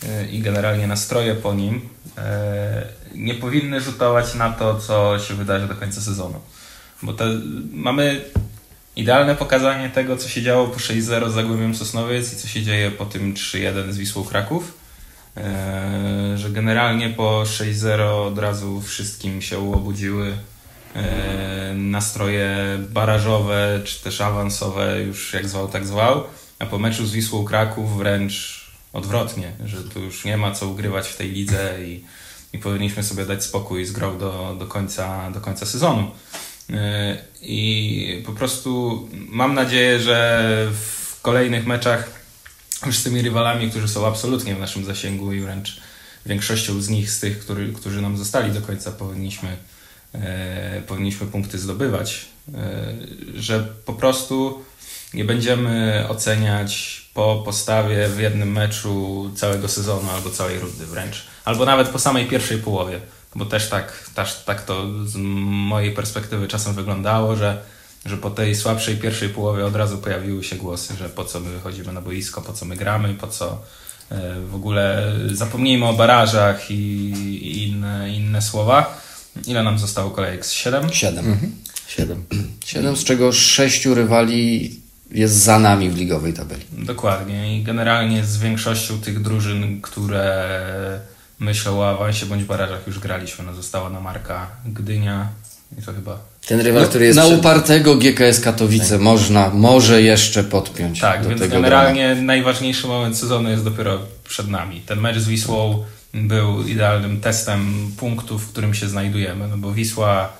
e, 0.09 0.27
i 0.29 0.41
generalnie 0.41 0.87
nastroje 0.87 1.35
po 1.35 1.55
nim 1.55 1.81
e, 2.19 2.87
nie 3.15 3.35
powinny 3.35 3.81
rzutować 3.81 4.35
na 4.35 4.51
to, 4.53 4.81
co 4.81 5.19
się 5.19 5.35
wydarzy 5.35 5.67
do 5.69 5.75
końca 5.75 6.01
sezonu. 6.01 6.41
Bo 7.03 7.13
te, 7.13 7.25
mamy 7.73 8.25
idealne 8.97 9.35
pokazanie 9.35 9.91
tego, 9.91 10.17
co 10.17 10.29
się 10.29 10.43
działo 10.43 10.69
po 10.69 10.79
6-0 10.79 11.31
z 11.31 11.35
Zagłębiem 11.35 11.75
Sosnowiec 11.75 12.33
i 12.33 12.37
co 12.37 12.49
się 12.49 12.62
dzieje 12.62 12.91
po 12.91 13.06
tym 13.06 13.35
3-1 13.35 13.93
z 13.93 13.99
Wisłą 13.99 14.25
Kraków. 14.25 14.83
E, 15.37 16.39
że 16.39 16.50
generalnie 16.50 17.11
po 17.11 17.43
6-0 17.43 18.27
od 18.27 18.39
razu 18.39 18.81
wszystkim 18.81 19.43
się 19.43 19.75
obudziły 19.75 20.33
e, 20.97 21.75
nastroje 21.75 22.79
barażowe 22.91 23.81
czy 23.85 24.03
też 24.03 24.21
awansowe, 24.21 25.03
już 25.03 25.33
jak 25.33 25.49
zwał, 25.49 25.69
tak 25.69 25.87
zwał. 25.87 26.25
A 26.59 26.67
po 26.67 26.79
meczu 26.79 27.06
z 27.06 27.12
Wisłą 27.12 27.45
Kraków 27.45 27.97
wręcz 27.97 28.62
odwrotnie, 28.93 29.53
że 29.65 29.85
tu 29.85 30.00
już 30.00 30.25
nie 30.25 30.37
ma 30.37 30.53
co 30.53 30.69
ugrywać 30.69 31.09
w 31.09 31.17
tej 31.17 31.31
lidze 31.31 31.85
i, 31.85 32.05
i 32.53 32.59
powinniśmy 32.59 33.03
sobie 33.03 33.27
dać 33.27 33.45
spokój 33.45 33.85
z 33.85 33.93
grą 33.93 34.19
do, 34.19 34.56
do, 34.59 34.67
końca, 34.67 35.31
do 35.31 35.41
końca 35.41 35.67
sezonu. 35.67 36.11
E, 36.73 37.19
I 37.43 38.23
po 38.27 38.33
prostu 38.33 39.09
mam 39.13 39.55
nadzieję, 39.55 40.01
że 40.01 40.69
w 40.73 41.21
kolejnych 41.23 41.67
meczach 41.67 42.11
już 42.87 42.99
z 42.99 43.03
tymi 43.03 43.23
rywalami, 43.23 43.71
którzy 43.71 43.89
są 43.89 44.07
absolutnie 44.07 44.55
w 44.55 44.61
naszym 44.61 44.85
zasięgu 44.85 45.33
i 45.33 45.41
wręcz 45.41 45.81
większością 46.27 46.81
z 46.81 46.89
nich, 46.89 47.11
z 47.11 47.21
tych, 47.21 47.39
który, 47.39 47.73
którzy 47.73 48.03
nam 48.03 48.17
zostali 48.17 48.53
do 48.53 48.61
końca, 48.61 48.93
powinniśmy, 48.93 49.57
e, 50.14 50.83
powinniśmy 50.87 51.26
punkty 51.26 51.59
zdobywać. 51.59 52.25
E, 52.55 52.95
że 53.35 53.69
po 53.85 53.93
prostu 53.93 54.64
nie 55.14 55.25
będziemy 55.25 56.05
oceniać 56.09 57.02
po 57.14 57.43
postawie 57.45 58.09
w 58.09 58.21
jednym 58.21 58.52
meczu 58.52 59.31
całego 59.37 59.69
sezonu 59.69 60.11
albo 60.11 60.31
całej 60.31 60.59
rundy 60.59 60.87
wręcz. 60.87 61.26
Albo 61.45 61.64
nawet 61.64 61.88
po 61.88 61.99
samej 61.99 62.26
pierwszej 62.26 62.59
połowie. 62.59 63.00
Bo 63.35 63.45
też 63.45 63.69
tak, 63.69 64.11
też, 64.15 64.43
tak 64.45 64.65
to 64.65 64.87
z 65.07 65.17
mojej 65.17 65.93
perspektywy 65.93 66.49
czasem 66.49 66.75
wyglądało, 66.75 67.37
że 67.37 67.62
że 68.07 68.17
po 68.17 68.31
tej 68.31 68.55
słabszej 68.55 68.97
pierwszej 68.97 69.29
połowie 69.29 69.67
od 69.67 69.77
razu 69.77 69.99
pojawiły 69.99 70.45
się 70.45 70.57
głosy, 70.57 70.95
że 70.97 71.09
po 71.09 71.25
co 71.25 71.41
my 71.41 71.51
wychodzimy 71.51 71.93
na 71.93 72.01
boisko, 72.01 72.43
po 72.43 72.53
co 72.53 72.65
my 72.65 72.77
gramy, 72.77 73.15
po 73.15 73.27
co 73.27 73.62
e, 74.11 74.41
w 74.41 74.55
ogóle 74.55 75.12
zapomnijmy 75.33 75.87
o 75.87 75.93
barażach 75.93 76.71
i, 76.71 76.75
i 76.75 77.69
inne, 77.69 78.15
inne 78.15 78.43
słowa. 78.43 79.03
Ile 79.47 79.62
nam 79.62 79.79
zostało 79.79 80.11
kolejek? 80.11 80.47
Z 80.47 80.53
siedem? 80.53 80.93
Siedem. 80.93 81.39
Siedem. 81.89 82.25
Siedem, 82.65 82.97
z 82.97 83.05
czego 83.05 83.33
sześciu 83.33 83.95
rywali 83.95 84.71
jest 85.11 85.35
za 85.35 85.59
nami 85.59 85.91
w 85.91 85.97
ligowej 85.97 86.33
tabeli. 86.33 86.65
Dokładnie. 86.73 87.59
I 87.59 87.62
generalnie 87.62 88.25
z 88.25 88.39
większością 88.39 89.01
tych 89.01 89.23
drużyn, 89.23 89.81
które 89.81 91.01
myślą 91.39 91.81
o 91.81 91.91
awansie 91.91 92.27
bądź 92.27 92.45
barażach 92.45 92.87
już 92.87 92.99
graliśmy. 92.99 93.45
No 93.45 93.55
została 93.55 93.91
nam 93.91 94.03
Marka 94.03 94.47
Gdynia 94.67 95.29
i 95.79 95.83
to 95.83 95.93
chyba 95.93 96.19
Ten 96.47 96.61
rywal, 96.61 96.83
No, 96.83 96.89
który 96.89 97.05
jest 97.07 97.17
na 97.17 97.23
przed- 97.25 97.39
upartego 97.39 97.97
GKS 97.97 98.41
Katowice 98.41 98.99
można, 98.99 99.51
może 99.51 100.03
jeszcze 100.03 100.45
podpiąć. 100.45 101.01
Tak, 101.01 101.23
do 101.23 101.29
więc 101.29 101.41
tego 101.41 101.53
generalnie 101.55 102.15
najważniejszy 102.15 102.87
moment 102.87 103.19
sezonu 103.19 103.51
jest 103.51 103.65
dopiero 103.65 103.99
przed 104.25 104.49
nami. 104.49 104.81
Ten 104.81 105.01
mecz 105.01 105.19
z 105.19 105.29
Wisłą 105.29 105.85
był 106.15 106.62
idealnym 106.67 107.21
testem 107.21 107.91
punktu, 107.97 108.39
w 108.39 108.49
którym 108.49 108.75
się 108.75 108.89
znajdujemy, 108.89 109.49
no 109.49 109.57
bo 109.59 109.73
Wisła 109.73 110.33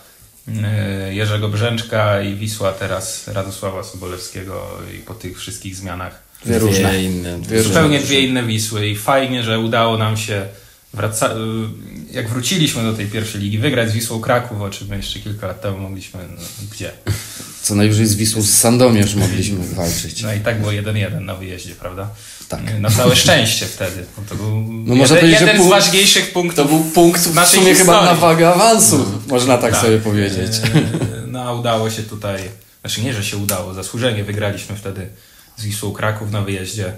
y, 0.49 0.53
Jerzego 1.15 1.49
Brzęczka 1.49 2.23
i 2.23 2.35
Wisła 2.35 2.73
teraz 2.73 3.29
Radosława 3.29 3.83
Sobolewskiego 3.85 4.67
i 4.95 4.99
po 4.99 5.15
tych 5.15 5.39
wszystkich 5.39 5.77
zmianach 5.77 6.23
Dwie 6.45 6.59
różne. 6.59 7.03
Inne. 7.03 7.39
Dwie 7.39 7.63
zupełnie 7.63 7.97
różne. 7.99 8.07
dwie 8.07 8.21
inne 8.21 8.43
Wisły 8.43 8.89
i 8.89 8.97
fajnie, 8.97 9.43
że 9.43 9.59
udało 9.61 9.99
nam 9.99 10.17
się 10.17 10.47
wraca... 10.95 11.27
y, 11.29 12.13
jak 12.13 12.29
wróciliśmy 12.29 12.83
do 12.83 12.93
tej 12.93 13.07
pierwszej 13.07 13.41
ligi, 13.41 13.59
wygrać 13.59 13.91
z 13.91 13.93
Wisłą 13.93 14.21
Kraków, 14.21 14.61
o 14.61 14.71
czym 14.71 14.93
jeszcze 14.93 15.21
kilka 15.21 15.47
lat 15.47 15.61
temu 15.61 15.79
mogliśmy, 15.79 16.21
no, 16.37 16.43
gdzie? 16.73 16.91
Co 17.63 17.75
najwyżej 17.75 18.07
z 18.07 18.15
Wisłą 18.15 18.43
z 18.43 18.51
Sandomierz 18.51 19.15
mogliśmy 19.15 19.75
walczyć. 19.75 20.23
No 20.23 20.35
i 20.35 20.41
tak 20.41 20.61
było 20.61 20.73
1-1 20.73 21.21
na 21.21 21.35
wyjeździe, 21.35 21.75
prawda? 21.75 22.09
Tak. 22.49 22.61
Na 22.81 22.91
całe 22.91 23.17
szczęście 23.17 23.67
wtedy. 23.67 24.05
bo 24.17 24.23
To 24.29 24.35
był 24.35 24.63
No 24.69 24.95
jeden, 24.95 25.09
powiedzieć, 25.09 25.39
że 25.39 25.45
jeden 25.47 25.57
punkt- 25.57 25.67
z 25.67 25.71
ważniejszych 25.71 26.33
punktów. 26.33 26.57
To 26.57 26.65
był 26.65 26.81
punkt 26.85 27.21
w 27.23 27.35
naszej 27.35 27.61
sumie 27.61 27.75
chyba 27.75 27.93
historii. 27.93 28.15
na 28.15 28.27
wagę 28.29 28.49
awansu, 28.55 29.05
można 29.29 29.59
tak, 29.59 29.77
sobie 29.77 29.99
powiedzieć. 29.99 30.53
E, 30.75 31.27
No 31.27 31.43
a 31.43 31.53
udało 31.53 31.91
się 31.91 32.03
tutaj, 32.03 32.41
znaczy 32.81 33.03
nie, 33.03 33.15
że 33.15 33.25
się 33.25 33.37
udało, 33.37 33.75
zasłużenie 33.75 34.25
wygraliśmy 34.25 34.77
wtedy 34.77 35.07
z 35.57 35.65
Wisłą 35.65 35.93
Kraków 35.93 36.31
na 36.31 36.41
wyjeździe. 36.43 36.93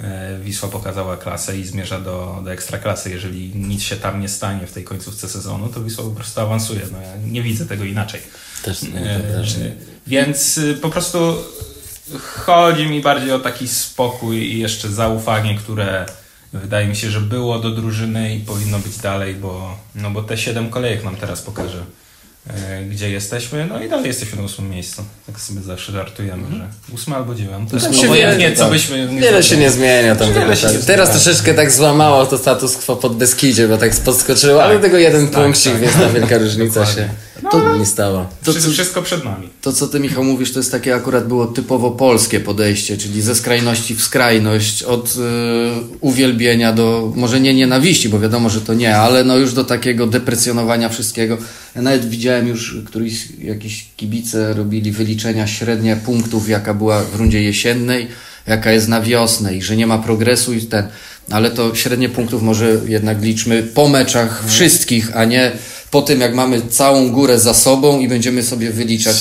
E, 0.00 0.38
Wisła 0.38 0.68
pokazała 0.68 1.16
klasę 1.16 1.58
i 1.58 1.64
zmierza 1.64 2.00
do, 2.00 2.40
do 2.44 2.52
ekstraklasy. 2.52 3.10
Jeżeli 3.10 3.52
nic 3.54 3.82
się 3.82 3.96
tam 3.96 4.20
nie 4.20 4.28
stanie 4.28 4.66
w 4.66 4.72
tej 4.72 4.84
końcówce 4.84 5.28
sezonu, 5.28 5.68
to 5.68 5.84
Wisła 5.84 6.04
po 6.04 6.10
prostu 6.10 6.40
awansuje. 6.40 6.80
No 6.92 7.00
ja 7.00 7.16
nie 7.16 7.42
widzę 7.42 7.66
tego 7.66 7.84
inaczej. 7.84 8.20
Też 8.62 8.82
nie 8.82 9.00
E. 9.00 9.44
Więc 10.06 10.58
y, 10.58 10.74
po 10.74 10.90
prostu 10.90 11.36
chodzi 12.46 12.86
mi 12.86 13.00
bardziej 13.00 13.32
o 13.32 13.38
taki 13.38 13.68
spokój 13.68 14.36
i 14.36 14.58
jeszcze 14.58 14.88
zaufanie, 14.88 15.58
które 15.58 16.06
wydaje 16.52 16.88
mi 16.88 16.96
się, 16.96 17.10
że 17.10 17.20
było 17.20 17.58
do 17.58 17.70
drużyny 17.70 18.34
i 18.34 18.40
powinno 18.40 18.78
być 18.78 18.96
dalej, 18.96 19.34
bo, 19.34 19.78
no 19.94 20.10
bo 20.10 20.22
te 20.22 20.38
siedem 20.38 20.70
kolejek 20.70 21.04
nam 21.04 21.16
teraz 21.16 21.42
pokaże, 21.42 21.84
gdzie 22.90 23.10
jesteśmy. 23.10 23.66
No 23.66 23.82
i 23.82 23.88
dalej 23.88 24.06
jesteśmy 24.06 24.38
na 24.38 24.44
ósmym 24.44 24.70
miejscu. 24.70 25.02
Tak 25.26 25.40
sobie 25.40 25.60
zawsze 25.60 25.92
żartujemy, 25.92 26.42
że 26.56 26.68
ósme 26.94 27.16
albo 27.16 27.34
dziewiąte. 27.34 27.80
Tam 27.80 27.94
się 27.94 28.06
Obojętnie, 28.06 28.44
wiele- 28.44 28.56
co 28.56 28.62
tak. 28.62 28.72
byśmy... 28.72 29.06
nie 29.06 29.20
Wiele 29.20 29.42
się 29.42 29.56
nie 29.56 29.70
zmienia 29.70 30.16
tam. 30.16 30.32
Wiele 30.32 30.56
się 30.56 30.66
tak. 30.66 30.76
nie 30.76 30.82
Teraz 30.82 31.10
troszeczkę 31.10 31.54
tak 31.54 31.70
złamało 31.72 32.26
to 32.26 32.38
status 32.38 32.76
quo 32.76 32.96
pod 32.96 33.16
Beskidzie, 33.16 33.68
bo 33.68 33.78
tak 33.78 33.90
podskoczyło, 33.96 34.62
ale 34.64 34.72
Tak. 34.74 34.82
tego 34.82 34.98
jeden 34.98 35.28
Tak, 35.28 35.42
punkcik, 35.42 35.72
tak. 35.72 35.80
więc 35.82 35.94
ta 35.94 36.08
wielka 36.08 36.38
różnica 36.38 36.80
Dokładnie. 36.80 37.02
się 37.02 37.08
No, 37.08 37.14
to 37.50 37.66
ale- 37.70 37.78
nie 37.78 37.86
stała. 37.86 38.26
To, 38.44 38.50
Wszystko, 38.52 38.70
co- 38.70 38.74
wszystko 38.74 39.02
przed 39.02 39.24
nami. 39.24 39.48
To, 39.62 39.72
co 39.72 39.86
ty, 39.88 40.00
Michał, 40.00 40.24
mówisz, 40.24 40.52
to 40.52 40.58
jest 40.58 40.72
takie 40.72 40.94
akurat 40.94 41.28
było 41.28 41.46
typowo 41.46 41.90
polskie 41.90 42.40
podejście, 42.40 42.96
czyli 42.96 43.22
ze 43.22 43.34
skrajności 43.34 43.94
w 43.94 44.02
skrajność, 44.02 44.82
od 44.82 45.08
y, 45.16 45.18
uwielbienia 46.00 46.72
do, 46.72 47.12
może 47.16 47.40
nie 47.40 47.54
nienawiści, 47.54 48.08
bo 48.08 48.20
wiadomo, 48.20 48.50
że 48.50 48.60
to 48.60 48.74
nie, 48.74 48.96
ale 48.96 49.24
no 49.24 49.36
już 49.36 49.54
do 49.54 49.64
takiego 49.64 50.06
deprecjonowania 50.06 50.88
wszystkiego. 50.88 51.38
Ja 51.76 51.82
nawet 51.82 52.08
widziałem 52.08 52.48
już, 52.48 52.76
któryś 52.86 53.28
jakiś 53.38 53.86
kibice 53.96 54.54
robili 54.54 54.92
wyliczenia 54.92 55.46
średnie 55.46 55.96
punktów, 55.96 56.48
jaka 56.48 56.74
była 56.74 57.02
w 57.04 57.14
rundzie 57.16 57.42
jesiennej, 57.42 58.08
jaka 58.46 58.72
jest 58.72 58.88
na 58.88 59.00
wiosnę 59.00 59.56
i 59.56 59.62
że 59.62 59.76
nie 59.76 59.86
ma 59.86 59.98
progresu 59.98 60.52
i 60.52 60.60
ten, 60.60 60.88
ale 61.30 61.50
to 61.50 61.74
średnie 61.74 62.08
punktów 62.08 62.42
może 62.42 62.80
jednak 62.86 63.22
liczmy 63.22 63.62
po 63.62 63.88
meczach 63.88 64.44
wszystkich, 64.46 65.16
a 65.16 65.24
nie 65.24 65.52
po 65.90 66.02
tym, 66.02 66.20
jak 66.20 66.34
mamy 66.34 66.62
całą 66.62 67.10
górę 67.12 67.38
za 67.38 67.54
sobą 67.54 68.00
i 68.00 68.08
będziemy 68.08 68.42
sobie 68.42 68.70
wyliczać. 68.70 69.16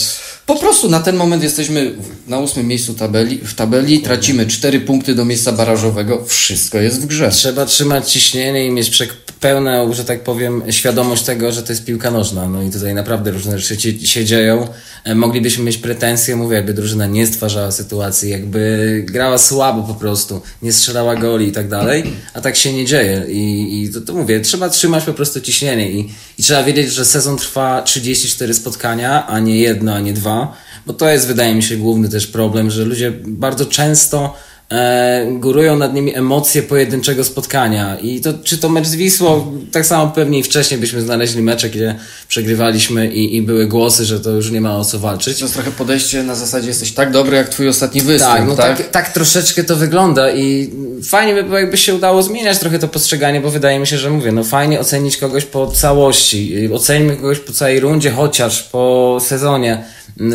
Po 0.46 0.56
prostu 0.56 0.90
na 0.90 1.00
ten 1.00 1.16
moment 1.16 1.44
jesteśmy 1.44 1.96
na 2.28 2.40
ósmym 2.40 2.68
miejscu 2.68 2.94
tabeli, 2.94 3.38
w 3.38 3.54
tabeli, 3.54 4.00
tracimy 4.00 4.48
cztery 4.48 4.80
punkty 4.80 5.16
do 5.16 5.26
miejsca 5.26 5.52
barażowego, 5.52 6.26
wszystko 6.26 6.78
jest 6.78 7.02
w 7.02 7.06
grze. 7.06 7.30
Trzeba 7.30 7.66
trzymać 7.66 8.12
ciśnienie 8.12 8.66
i 8.66 8.72
mieć 8.72 8.90
pełną, 9.40 9.94
że 9.94 10.06
tak 10.06 10.24
powiem, 10.24 10.64
świadomość 10.70 11.24
tego, 11.24 11.52
że 11.52 11.64
to 11.64 11.72
jest 11.72 11.86
piłka 11.86 12.12
nożna. 12.12 12.50
No 12.50 12.64
i 12.64 12.70
tutaj 12.70 12.94
naprawdę 12.94 13.32
różne 13.32 13.60
rzeczy 13.60 14.08
się 14.08 14.26
dzieją. 14.26 14.68
E, 15.04 15.16
Moglibyśmy 15.16 15.64
mieć 15.64 15.78
pretensje, 15.78 16.36
mówię, 16.36 16.56
jakby 16.56 16.74
drużyna 16.74 17.08
nie 17.08 17.28
stwarzała 17.28 17.72
sytuacji, 17.72 18.30
jakby 18.30 19.04
grała 19.08 19.38
słabo 19.38 19.84
po 19.84 19.94
prostu, 19.94 20.42
nie 20.62 20.74
strzelała 20.74 21.16
goli 21.16 21.48
i 21.48 21.52
tak 21.52 21.70
dalej, 21.70 22.04
a 22.34 22.42
tak 22.42 22.56
się 22.56 22.74
nie 22.74 22.86
dzieje. 22.86 23.26
I, 23.30 23.84
i 23.84 23.94
to, 23.94 24.02
to 24.02 24.14
mówię, 24.14 24.40
trzeba 24.40 24.70
trzymać 24.70 25.04
po 25.04 25.14
prostu 25.14 25.42
ciśnienie 25.42 25.92
i, 25.92 26.10
i 26.38 26.44
trzeba 26.44 26.64
wiedzieć, 26.64 26.92
że 26.92 27.06
sezon 27.06 27.38
trwa 27.38 27.82
34 27.82 28.54
spotkania, 28.54 29.28
a 29.28 29.40
nie 29.40 29.58
jedno, 29.60 29.94
a 29.94 30.00
nie 30.00 30.14
dwa, 30.14 30.54
bo 30.86 30.94
to 30.94 31.10
jest, 31.10 31.28
wydaje 31.28 31.56
mi 31.56 31.64
się, 31.64 31.78
główny 31.78 32.10
też 32.10 32.28
problem, 32.28 32.72
że 32.72 32.86
ludzie 32.86 33.12
bardzo 33.28 33.66
często 33.66 34.36
e, 34.72 35.28
górują 35.32 35.78
nad 35.78 35.94
nimi 35.94 36.16
emocje 36.16 36.64
pojedynczego 36.64 37.24
spotkania. 37.24 37.98
I 38.00 38.22
to, 38.22 38.34
czy 38.44 38.58
to 38.58 38.70
mecz 38.70 38.88
z 38.88 38.96
Wisłą, 38.96 39.58
tak 39.72 39.86
samo 39.86 40.08
pewnie 40.08 40.40
i 40.40 40.44
wcześniej 40.44 40.80
byśmy 40.80 41.02
znaleźli 41.02 41.42
mecze, 41.42 41.70
gdzie 41.70 41.96
przegrywaliśmy 42.28 43.08
i, 43.08 43.36
i 43.36 43.42
były 43.42 43.68
głosy, 43.68 44.06
że 44.06 44.20
to 44.20 44.30
już 44.30 44.52
nie 44.52 44.62
ma 44.62 44.78
o 44.78 44.86
co 44.86 45.00
walczyć. 45.00 45.38
To 45.40 45.46
jest 45.46 45.54
trochę 45.54 45.72
podejście 45.72 46.24
na 46.24 46.36
zasadzie 46.36 46.68
jesteś 46.68 46.92
tak 46.92 47.12
dobry 47.12 47.38
jak 47.38 47.50
twój 47.50 47.68
ostatni 47.68 48.02
występ, 48.02 48.34
Tak, 48.38 48.48
no 48.48 48.56
tak? 48.56 48.78
tak, 48.78 48.90
tak 48.90 49.14
troszeczkę 49.14 49.64
to 49.64 49.76
wygląda 49.76 50.32
i 50.32 50.70
fajnie 51.04 51.34
by 51.34 51.44
było, 51.44 51.58
jakby 51.58 51.78
się 51.78 51.96
udało 51.96 52.24
zmieniać 52.24 52.60
trochę 52.60 52.80
to 52.80 52.88
postrzeganie, 52.88 53.42
bo 53.42 53.50
wydaje 53.52 53.80
mi 53.80 53.88
się, 53.88 53.98
że 53.98 54.10
mówię, 54.10 54.32
no 54.32 54.44
fajnie 54.44 54.80
ocenić 54.80 55.18
kogoś 55.18 55.46
po 55.46 55.68
całości, 55.72 56.70
ocenimy 56.74 57.16
kogoś 57.16 57.40
po 57.40 57.54
całej 57.54 57.80
rundzie, 57.80 58.12
chociaż 58.12 58.64
po 58.64 59.18
sezonie. 59.22 59.84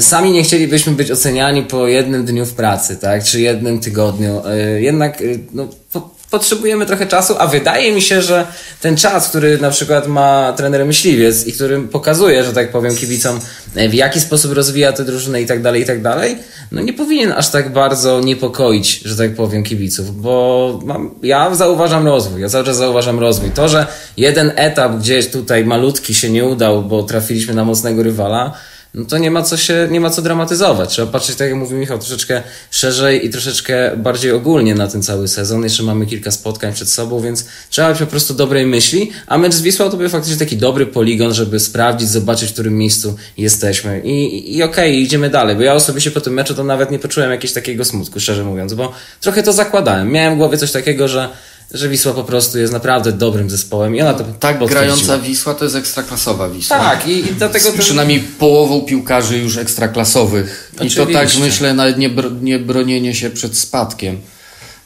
Sami 0.00 0.32
nie 0.32 0.42
chcielibyśmy 0.42 0.92
być 0.92 1.10
oceniani 1.10 1.62
po 1.62 1.88
jednym 1.88 2.24
dniu 2.24 2.46
w 2.46 2.54
pracy, 2.54 2.96
tak, 2.96 3.24
czy 3.24 3.40
jednym 3.40 3.80
tygodniu. 3.80 4.42
Y, 4.76 4.82
Jednak, 4.82 5.20
y, 5.20 5.38
no, 5.52 5.68
po, 5.92 6.10
potrzebujemy 6.30 6.86
trochę 6.86 7.06
czasu, 7.06 7.34
a 7.38 7.46
wydaje 7.46 7.92
mi 7.92 8.02
się, 8.02 8.22
że 8.22 8.46
ten 8.80 8.96
czas, 8.96 9.28
który 9.28 9.58
na 9.58 9.70
przykład 9.70 10.06
ma 10.06 10.52
trener 10.56 10.86
Myśliwiec 10.86 11.46
i 11.46 11.52
który 11.52 11.80
pokazuje, 11.80 12.44
że 12.44 12.52
tak 12.52 12.70
powiem, 12.70 12.96
kibicom, 12.96 13.40
e, 13.74 13.88
w 13.88 13.94
jaki 13.94 14.20
sposób 14.20 14.52
rozwija 14.52 14.92
tę 14.92 15.04
drużynę 15.04 15.42
i 15.42 15.46
tak 15.46 15.62
dalej, 15.62 15.82
i 15.82 15.86
tak 15.86 16.02
dalej, 16.02 16.36
no 16.72 16.80
nie 16.80 16.92
powinien 16.92 17.32
aż 17.32 17.48
tak 17.50 17.72
bardzo 17.72 18.20
niepokoić, 18.20 19.00
że 19.04 19.16
tak 19.16 19.34
powiem, 19.34 19.62
kibiców, 19.62 20.22
bo 20.22 20.80
mam, 20.84 21.10
ja 21.22 21.54
zauważam 21.54 22.06
rozwój, 22.06 22.40
ja 22.40 22.48
cały 22.48 22.64
czas 22.64 22.76
zauważam 22.76 23.18
rozwój. 23.18 23.50
To, 23.50 23.68
że 23.68 23.86
jeden 24.16 24.52
etap 24.56 24.98
gdzieś 24.98 25.28
tutaj 25.28 25.64
malutki 25.64 26.14
się 26.14 26.30
nie 26.30 26.44
udał, 26.44 26.82
bo 26.82 27.02
trafiliśmy 27.02 27.54
na 27.54 27.64
mocnego 27.64 28.02
rywala, 28.02 28.52
no 28.94 29.04
to 29.04 29.18
nie 29.18 29.30
ma 29.30 29.42
co 29.42 29.56
się, 29.56 29.88
nie 29.90 30.00
ma 30.00 30.10
co 30.10 30.22
dramatyzować. 30.22 30.90
Trzeba 30.90 31.12
patrzeć, 31.12 31.36
tak 31.36 31.48
jak 31.48 31.56
mówi 31.56 31.74
Michał, 31.74 31.98
troszeczkę 31.98 32.42
szerzej 32.70 33.26
i 33.26 33.30
troszeczkę 33.30 33.96
bardziej 33.96 34.32
ogólnie 34.32 34.74
na 34.74 34.88
ten 34.88 35.02
cały 35.02 35.28
sezon. 35.28 35.62
Jeszcze 35.62 35.82
mamy 35.82 36.06
kilka 36.06 36.30
spotkań 36.30 36.72
przed 36.72 36.90
sobą, 36.90 37.20
więc 37.20 37.44
trzeba 37.70 37.88
mieć 37.88 37.98
po 37.98 38.06
prostu 38.06 38.34
dobrej 38.34 38.66
myśli, 38.66 39.10
a 39.26 39.38
mecz 39.38 39.54
z 39.54 39.62
Wisłą 39.62 39.90
to 39.90 39.96
był 39.96 40.08
faktycznie 40.08 40.36
taki 40.38 40.56
dobry 40.56 40.86
poligon, 40.86 41.34
żeby 41.34 41.60
sprawdzić, 41.60 42.08
zobaczyć, 42.08 42.50
w 42.50 42.52
którym 42.52 42.78
miejscu 42.78 43.16
jesteśmy. 43.38 44.00
I, 44.00 44.10
i, 44.10 44.56
i 44.56 44.62
okej, 44.62 45.02
idziemy 45.02 45.30
dalej, 45.30 45.56
bo 45.56 45.62
ja 45.62 45.74
osobiście 45.74 46.10
po 46.10 46.20
tym 46.20 46.34
meczu 46.34 46.54
to 46.54 46.64
nawet 46.64 46.90
nie 46.90 46.98
poczułem 46.98 47.30
jakiegoś 47.30 47.52
takiego 47.52 47.84
smutku, 47.84 48.20
szczerze 48.20 48.44
mówiąc, 48.44 48.74
bo 48.74 48.92
trochę 49.20 49.42
to 49.42 49.52
zakładałem. 49.52 50.10
Miałem 50.10 50.34
w 50.34 50.36
głowie 50.36 50.58
coś 50.58 50.72
takiego, 50.72 51.08
że, 51.08 51.28
że 51.70 51.88
Wisła 51.88 52.12
po 52.12 52.24
prostu 52.24 52.58
jest 52.58 52.72
naprawdę 52.72 53.12
dobrym 53.12 53.50
zespołem 53.50 53.96
i 53.96 54.00
ona 54.02 54.14
to 54.14 54.24
Tak 54.24 54.58
potwierdziła. 54.58 54.68
grająca 54.68 55.18
Wisła 55.18 55.54
to 55.54 55.64
jest 55.64 55.76
ekstraklasowa 55.76 56.48
Wisła. 56.48 56.78
Tak, 56.78 57.08
i, 57.08 57.18
i 57.18 57.34
dlatego 57.38 57.70
Z 57.70 57.72
to... 57.72 57.78
przynajmniej 57.82 58.20
połową 58.20 58.80
piłkarzy 58.80 59.38
już 59.38 59.56
ekstraklasowych. 59.56 60.72
I 60.82 60.90
to 60.90 61.06
tak 61.06 61.14
Oczywiście. 61.14 61.40
myślę, 61.40 61.74
nawet 61.74 61.98
nie, 61.98 62.08
bro, 62.08 62.30
nie 62.42 62.58
bronienie 62.58 63.14
się 63.14 63.30
przed 63.30 63.56
spadkiem. 63.58 64.18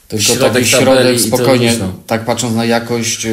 Tylko 0.07 0.25
Środek 0.25 0.53
taki 0.53 0.65
środek 0.65 1.19
spokojnie, 1.21 1.75
no. 1.79 1.93
tak 2.07 2.25
patrząc 2.25 2.55
na 2.55 2.65
jakość 2.65 3.25
e, 3.25 3.29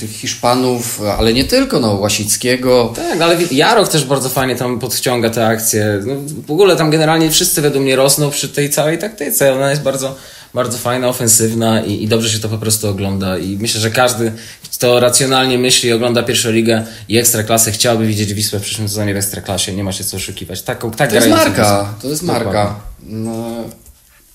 tych 0.00 0.10
Hiszpanów, 0.10 1.00
ale 1.18 1.32
nie 1.32 1.44
tylko, 1.44 1.80
no, 1.80 1.92
Łasickiego. 1.94 2.92
Tak, 2.96 3.20
ale 3.20 3.36
Jaroch 3.50 3.88
też 3.88 4.04
bardzo 4.04 4.28
fajnie 4.28 4.56
tam 4.56 4.78
podciąga 4.78 5.30
te 5.30 5.46
akcje. 5.46 6.00
No, 6.06 6.14
w 6.46 6.50
ogóle 6.50 6.76
tam 6.76 6.90
generalnie 6.90 7.30
wszyscy 7.30 7.62
według 7.62 7.84
mnie 7.84 7.96
rosną 7.96 8.30
przy 8.30 8.48
tej 8.48 8.70
całej 8.70 8.98
taktyce. 8.98 9.54
Ona 9.54 9.70
jest 9.70 9.82
bardzo, 9.82 10.16
bardzo 10.54 10.78
fajna, 10.78 11.08
ofensywna 11.08 11.80
i, 11.80 12.02
i 12.02 12.08
dobrze 12.08 12.30
się 12.30 12.38
to 12.38 12.48
po 12.48 12.58
prostu 12.58 12.88
ogląda. 12.88 13.38
I 13.38 13.58
myślę, 13.60 13.80
że 13.80 13.90
każdy, 13.90 14.32
kto 14.72 15.00
racjonalnie 15.00 15.58
myśli 15.58 15.92
ogląda 15.92 16.22
pierwszą 16.22 16.50
ligę 16.50 16.86
i 17.08 17.18
ekstraklasę, 17.18 17.72
chciałby 17.72 18.06
widzieć 18.06 18.34
Wisłę 18.34 18.58
w 18.58 18.62
przyszłym 18.62 18.88
sezonie 18.88 19.14
w 19.14 19.16
ekstraklasie. 19.16 19.72
Nie 19.72 19.84
ma 19.84 19.92
się 19.92 20.04
co 20.04 20.16
oszukiwać. 20.16 20.62
Taką, 20.62 20.90
tak 20.90 21.10
To 21.10 21.16
jest 21.16 21.28
marka, 21.28 21.94
to 22.02 22.08
jest 22.08 22.22
marka. 22.22 22.80
No, 23.02 23.46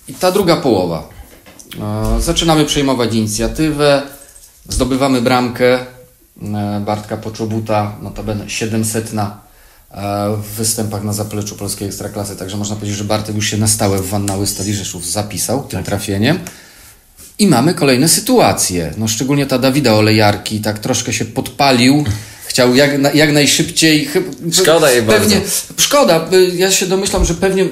I 0.07 0.13
ta 0.13 0.31
druga 0.31 0.55
połowa. 0.55 1.09
E, 2.17 2.21
Zaczynamy 2.21 2.65
przejmować 2.65 3.13
inicjatywę, 3.13 4.01
zdobywamy 4.69 5.21
bramkę. 5.21 5.79
E, 5.79 6.81
Bartka 6.85 7.17
Poczobuta, 7.17 7.95
notabene 8.01 8.49
700 8.49 9.13
na 9.13 9.48
w 10.43 10.55
występach 10.57 11.03
na 11.03 11.13
zapleczu 11.13 11.55
polskiej 11.55 11.87
ekstraklasy, 11.87 12.35
także 12.35 12.57
można 12.57 12.75
powiedzieć, 12.75 12.97
że 12.97 13.03
Bartek 13.03 13.35
już 13.35 13.47
się 13.47 13.57
na 13.57 13.67
stałe 13.67 13.97
w 13.99 14.09
Wannały 14.09 14.47
Stali 14.47 14.73
Rzeszów 14.73 15.11
zapisał 15.11 15.63
tym 15.63 15.83
trafieniem. 15.83 16.39
I 17.39 17.47
mamy 17.47 17.73
kolejne 17.73 18.09
sytuacje. 18.09 18.93
No, 18.97 19.07
szczególnie 19.07 19.45
ta 19.45 19.59
Dawida 19.59 19.93
Olejarki 19.93 20.61
tak 20.61 20.79
troszkę 20.79 21.13
się 21.13 21.25
podpalił. 21.25 22.03
Chciał 22.45 22.75
jak, 22.75 22.97
na, 22.99 23.11
jak 23.11 23.31
najszybciej. 23.33 24.09
Szkoda 24.51 24.91
jej 24.91 25.03
pewnie, 25.03 25.35
bardzo. 25.35 25.51
Szkoda. 25.77 26.27
y, 26.33 26.55
Ja 26.55 26.71
się 26.71 26.87
domyślam, 26.87 27.25
że 27.25 27.33
pewnie 27.33 27.65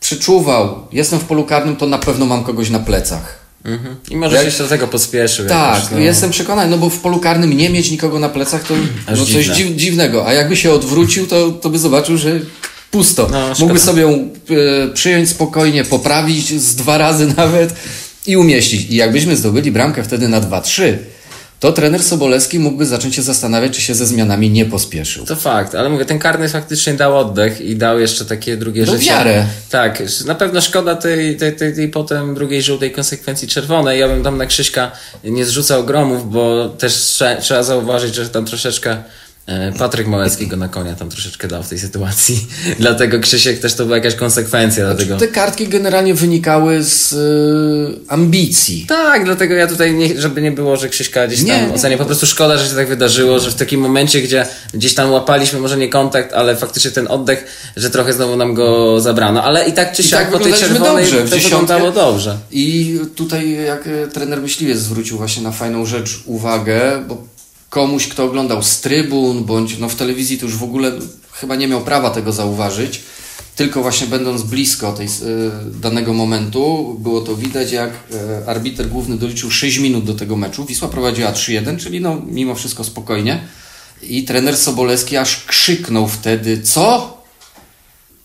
przeczuwał. 0.00 0.86
Jestem 0.92 1.18
w 1.18 1.24
polu 1.24 1.44
karnym, 1.44 1.76
to 1.76 1.86
na 1.86 1.98
pewno 1.98 2.26
mam 2.26 2.44
kogoś 2.44 2.70
na 2.70 2.78
plecach. 2.78 3.38
Mhm. 3.64 3.96
I 4.10 4.16
może 4.16 4.36
Jak- 4.44 4.52
się 4.52 4.58
do 4.62 4.68
tego 4.68 4.88
pospieszył. 4.88 5.46
Tak, 5.46 5.74
jakoś, 5.74 5.90
no. 5.92 5.98
jestem 5.98 6.30
przekonany, 6.30 6.70
no 6.70 6.78
bo 6.78 6.90
w 6.90 6.98
polu 6.98 7.18
karnym 7.18 7.56
nie 7.56 7.70
mieć 7.70 7.90
nikogo 7.90 8.18
na 8.18 8.28
plecach 8.28 8.62
to 8.62 8.74
Aż 9.06 9.18
no 9.18 9.26
coś 9.26 9.46
dziw, 9.46 9.76
dziwnego. 9.76 10.26
A 10.26 10.32
jakby 10.32 10.56
się 10.56 10.72
odwrócił, 10.72 11.26
to, 11.26 11.50
to 11.50 11.70
by 11.70 11.78
zobaczył, 11.78 12.16
że 12.16 12.40
pusto. 12.90 13.28
No. 13.32 13.52
Mógłby 13.58 13.78
sobie 13.78 14.02
ją 14.02 14.28
e, 14.50 14.88
przyjąć 14.94 15.28
spokojnie, 15.28 15.84
poprawić 15.84 16.60
z 16.60 16.74
dwa 16.74 16.98
razy 16.98 17.26
nawet 17.36 17.74
i 18.26 18.36
umieścić. 18.36 18.90
I 18.90 18.96
jakbyśmy 18.96 19.36
zdobyli 19.36 19.70
bramkę 19.72 20.04
wtedy 20.04 20.28
na 20.28 20.40
2-3, 20.40 20.96
to 21.60 21.72
trener 21.72 22.02
Sobolewski 22.02 22.58
mógłby 22.58 22.86
zacząć 22.86 23.14
się 23.14 23.22
zastanawiać, 23.22 23.72
czy 23.72 23.80
się 23.80 23.94
ze 23.94 24.06
zmianami 24.06 24.50
nie 24.50 24.64
pospieszył. 24.64 25.26
To 25.26 25.36
fakt, 25.36 25.74
ale 25.74 25.88
mówię, 25.88 26.04
ten 26.04 26.18
karny 26.18 26.48
faktycznie 26.48 26.94
dał 26.94 27.18
oddech 27.18 27.60
i 27.60 27.76
dał 27.76 28.00
jeszcze 28.00 28.24
takie 28.24 28.56
drugie 28.56 28.84
Dał 28.86 28.94
życie. 28.94 29.10
wiarę. 29.10 29.46
Tak, 29.70 30.02
na 30.26 30.34
pewno 30.34 30.60
szkoda 30.60 30.94
tej, 30.96 31.36
tej, 31.36 31.56
tej, 31.56 31.74
tej 31.74 31.88
potem 31.88 32.34
drugiej 32.34 32.62
żółtej 32.62 32.90
konsekwencji 32.92 33.48
czerwonej. 33.48 34.00
Ja 34.00 34.08
bym 34.08 34.22
tam 34.22 34.38
na 34.38 34.46
Krzyśka 34.46 34.92
nie 35.24 35.44
zrzucał 35.44 35.84
gromów, 35.84 36.32
bo 36.32 36.68
też 36.68 36.92
trze- 36.94 37.40
trzeba 37.40 37.62
zauważyć, 37.62 38.14
że 38.14 38.28
tam 38.28 38.44
troszeczkę 38.44 38.96
Patryk 39.78 40.06
Małecki 40.06 40.46
go 40.46 40.56
na 40.56 40.68
konia 40.68 40.94
tam 40.94 41.10
troszeczkę 41.10 41.48
dał 41.48 41.62
w 41.62 41.68
tej 41.68 41.78
sytuacji. 41.78 42.46
Dlatego 42.78 43.20
Krzysiek 43.20 43.58
też 43.58 43.74
to 43.74 43.84
była 43.84 43.96
jakaś 43.96 44.14
konsekwencja. 44.14 44.84
Dlatego... 44.84 45.16
Te 45.16 45.28
kartki 45.28 45.68
generalnie 45.68 46.14
wynikały 46.14 46.82
z 46.84 47.12
y, 47.12 47.98
ambicji. 48.08 48.84
Tak, 48.88 49.24
dlatego 49.24 49.54
ja 49.54 49.66
tutaj, 49.66 49.94
nie, 49.94 50.20
żeby 50.20 50.42
nie 50.42 50.52
było, 50.52 50.76
że 50.76 50.88
Krzyśka 50.88 51.26
gdzieś 51.26 51.38
tam 51.38 51.46
Nie, 51.46 51.66
nie. 51.66 51.74
ocenię, 51.74 51.98
po 51.98 52.04
prostu 52.04 52.26
szkoda, 52.26 52.56
że 52.56 52.68
się 52.68 52.74
tak 52.74 52.88
wydarzyło, 52.88 53.38
że 53.38 53.50
w 53.50 53.54
takim 53.54 53.80
momencie, 53.80 54.22
gdzie 54.22 54.46
gdzieś 54.74 54.94
tam 54.94 55.12
łapaliśmy 55.12 55.60
może 55.60 55.76
nie 55.76 55.88
kontakt, 55.88 56.32
ale 56.32 56.56
faktycznie 56.56 56.90
ten 56.90 57.08
oddech, 57.08 57.44
że 57.76 57.90
trochę 57.90 58.12
znowu 58.12 58.36
nam 58.36 58.54
go 58.54 59.00
zabrano, 59.00 59.44
ale 59.44 59.68
i 59.68 59.72
tak 59.72 59.92
czy 59.92 60.02
siak 60.02 60.20
tak 60.20 60.30
po 60.30 60.38
tej 60.38 60.52
czerwonej 60.52 61.04
dobrze, 61.04 61.28
to 61.28 61.36
wyglądało 61.36 61.92
dobrze. 61.92 62.38
I 62.50 62.98
tutaj 63.14 63.52
jak 63.52 63.86
e, 63.86 64.06
trener 64.06 64.42
myśliwiec 64.42 64.78
zwrócił 64.78 65.16
właśnie 65.16 65.42
na 65.42 65.52
fajną 65.52 65.86
rzecz 65.86 66.22
uwagę, 66.26 67.04
bo 67.08 67.37
komuś, 67.70 68.08
kto 68.08 68.24
oglądał 68.24 68.62
z 68.62 68.80
trybun, 68.80 69.44
bądź 69.44 69.78
no 69.78 69.88
w 69.88 69.94
telewizji 69.94 70.38
to 70.38 70.46
już 70.46 70.56
w 70.56 70.62
ogóle 70.62 70.92
chyba 71.32 71.56
nie 71.56 71.68
miał 71.68 71.80
prawa 71.80 72.10
tego 72.10 72.32
zauważyć, 72.32 73.00
tylko 73.56 73.82
właśnie 73.82 74.06
będąc 74.06 74.42
blisko 74.42 74.92
tej, 74.92 75.06
e, 75.06 75.10
danego 75.80 76.12
momentu, 76.12 76.96
było 77.00 77.20
to 77.20 77.36
widać, 77.36 77.72
jak 77.72 77.90
e, 77.90 78.48
arbiter 78.48 78.88
główny 78.88 79.18
doliczył 79.18 79.50
6 79.50 79.78
minut 79.78 80.04
do 80.04 80.14
tego 80.14 80.36
meczu. 80.36 80.64
Wisła 80.64 80.88
prowadziła 80.88 81.32
3-1, 81.32 81.78
czyli 81.78 82.00
no 82.00 82.22
mimo 82.26 82.54
wszystko 82.54 82.84
spokojnie. 82.84 83.40
I 84.02 84.24
trener 84.24 84.56
Sobolewski 84.56 85.16
aż 85.16 85.44
krzyknął 85.44 86.08
wtedy, 86.08 86.62
co? 86.62 87.17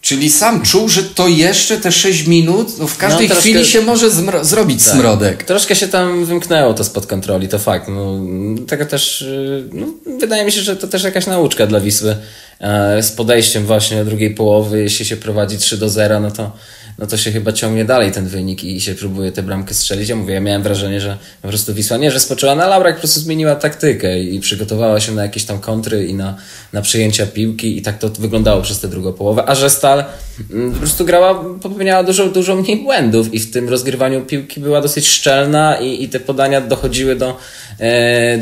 Czyli 0.03 0.29
sam 0.29 0.61
czuł, 0.61 0.89
że 0.89 1.03
to 1.03 1.27
jeszcze 1.27 1.77
te 1.77 1.91
6 1.91 2.27
minut, 2.27 2.79
no 2.79 2.87
w 2.87 2.97
każdej 2.97 3.27
troszkę- 3.27 3.41
chwili 3.41 3.65
się 3.65 3.81
może 3.81 4.09
zmro- 4.09 4.43
zrobić 4.45 4.83
smrodek. 4.83 5.43
Troszkę 5.43 5.75
się 5.75 5.87
tam 5.87 6.25
wymknęło 6.25 6.73
to 6.73 6.83
spod 6.83 7.05
kontroli, 7.07 7.47
to 7.47 7.59
fakt. 7.59 7.87
No, 7.87 8.19
tego 8.67 8.85
też, 8.85 9.21
y, 9.21 9.63
no, 9.73 9.85
wydaje 10.19 10.45
mi 10.45 10.51
się, 10.51 10.61
że 10.61 10.75
to 10.75 10.87
też 10.87 11.03
jakaś 11.03 11.27
nauczka 11.27 11.67
dla 11.67 11.79
Wisły 11.79 12.15
e, 12.59 13.03
z 13.03 13.11
podejściem 13.11 13.65
właśnie 13.65 13.97
do 13.97 14.05
drugiej 14.05 14.35
połowy. 14.35 14.81
Jeśli 14.81 15.05
się 15.05 15.17
prowadzi 15.17 15.57
3 15.57 15.77
do 15.77 15.89
0, 15.89 16.19
no 16.19 16.31
to, 16.31 16.51
no 16.99 17.07
to 17.07 17.17
się 17.17 17.31
chyba 17.31 17.51
ciągnie 17.51 17.85
dalej 17.85 18.11
ten 18.11 18.27
wynik 18.27 18.63
i 18.63 18.81
się 18.81 18.95
próbuje 18.95 19.31
tę 19.31 19.43
bramkę 19.43 19.73
strzelić. 19.73 20.09
Ja 20.09 20.15
mówię, 20.15 20.33
ja 20.33 20.39
miałem 20.39 20.63
wrażenie, 20.63 21.01
że 21.01 21.17
po 21.41 21.47
prostu 21.47 21.73
Wisła 21.73 21.97
nie, 21.97 22.11
że 22.11 22.19
spoczęła 22.19 22.55
na 22.55 22.67
laurach, 22.67 22.95
po 22.95 22.99
prostu 22.99 23.19
zmieniła 23.19 23.55
taktykę 23.55 24.19
i 24.19 24.39
przygotowała 24.39 24.99
się 24.99 25.11
na 25.11 25.23
jakieś 25.23 25.45
tam 25.45 25.59
kontry 25.59 26.05
i 26.05 26.13
na, 26.13 26.37
na 26.73 26.81
przyjęcia 26.81 27.25
piłki 27.25 27.77
i 27.77 27.81
tak 27.81 27.97
to 27.97 28.09
wyglądało 28.09 28.61
przez 28.61 28.79
tę 28.79 28.87
drugą 28.87 29.13
połowę. 29.13 29.43
A 29.47 29.55
że 29.55 29.69
Stal 29.69 30.03
mm, 30.51 30.71
po 30.71 30.79
prostu 30.79 31.05
grała, 31.05 31.43
popełniała 31.61 32.03
dużo, 32.03 32.27
dużo 32.29 32.55
mniej 32.55 32.83
błędów 32.83 33.33
i 33.33 33.39
w 33.39 33.51
tym 33.51 33.69
rozgrywaniu 33.69 34.21
piłki 34.21 34.59
była 34.59 34.81
dosyć 34.81 35.07
szczelna 35.07 35.75
i, 35.75 36.03
i 36.03 36.09
te 36.09 36.19
podania 36.19 36.61
dochodziły 36.61 37.15
do, 37.15 37.37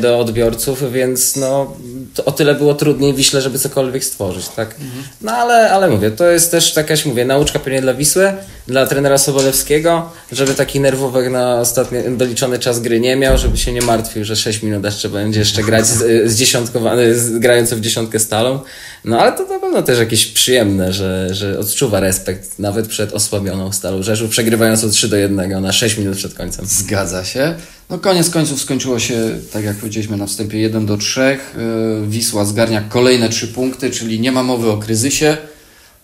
do 0.00 0.18
odbiorców, 0.18 0.92
więc 0.92 1.36
no 1.36 1.76
o 2.24 2.32
tyle 2.32 2.54
było 2.54 2.74
trudniej 2.74 3.14
Wiśle, 3.14 3.40
żeby 3.40 3.58
cokolwiek 3.58 4.04
stworzyć, 4.04 4.48
tak? 4.48 4.74
No 5.20 5.32
ale, 5.32 5.70
ale 5.70 5.90
mówię, 5.90 6.10
to 6.10 6.30
jest 6.30 6.50
też 6.50 6.76
jakaś, 6.76 7.06
mówię, 7.06 7.24
nauczka 7.24 7.58
pewnie 7.58 7.80
dla 7.80 7.94
Wisły, 7.94 8.32
dla 8.66 8.86
trenera 8.86 9.18
Sobolewskiego, 9.18 10.10
żeby 10.32 10.54
taki 10.54 10.80
nerwówek 10.80 11.30
na 11.30 11.60
ostatni 11.60 11.98
doliczony 12.16 12.58
czas 12.58 12.80
gry 12.80 13.00
nie 13.00 13.16
miał, 13.16 13.38
żeby 13.38 13.56
się 13.56 13.72
nie 13.72 13.82
martwił, 13.82 14.24
że 14.24 14.36
6 14.36 14.62
minut 14.62 14.84
jeszcze 14.84 15.08
będzie 15.08 15.38
jeszcze 15.38 15.62
grać 15.62 15.86
z, 15.86 16.30
z 16.30 16.36
dziesiątkowany, 16.36 17.18
z, 17.18 17.38
grając 17.38 17.74
w 17.74 17.80
dziesiątkę 17.80 18.18
stalą. 18.18 18.60
No 19.04 19.18
ale 19.18 19.32
to 19.32 19.46
na 19.46 19.58
pewno 19.58 19.82
też 19.82 19.98
jakieś 19.98 20.26
przyjemne, 20.26 20.92
że, 20.92 21.34
że 21.34 21.58
odczuwa 21.58 22.00
respekt 22.00 22.58
nawet 22.58 22.88
przed 22.88 23.12
osłabioną 23.12 23.72
stalą 23.72 24.02
Rzeszów, 24.02 24.30
przegrywając 24.30 24.84
o 24.84 24.88
3 24.88 25.08
do 25.08 25.16
1 25.16 25.62
na 25.62 25.72
6 25.72 25.98
minut 25.98 26.16
przed 26.16 26.34
końcem. 26.34 26.66
Zgadza 26.66 27.24
się. 27.24 27.54
No 27.90 27.98
koniec 27.98 28.30
końców 28.30 28.60
skończyło 28.60 28.98
się, 28.98 29.38
tak 29.52 29.64
jak 29.64 29.76
powiedzieliśmy 29.76 30.16
na 30.16 30.26
wstępie, 30.26 30.58
1 30.58 30.86
do 30.86 30.96
3. 30.96 31.20
Yy, 31.20 32.06
Wisła 32.06 32.44
zgarnia 32.44 32.80
kolejne 32.88 33.28
3 33.28 33.48
punkty, 33.48 33.90
czyli 33.90 34.20
nie 34.20 34.32
ma 34.32 34.42
mowy 34.42 34.70
o 34.70 34.76
kryzysie. 34.76 35.36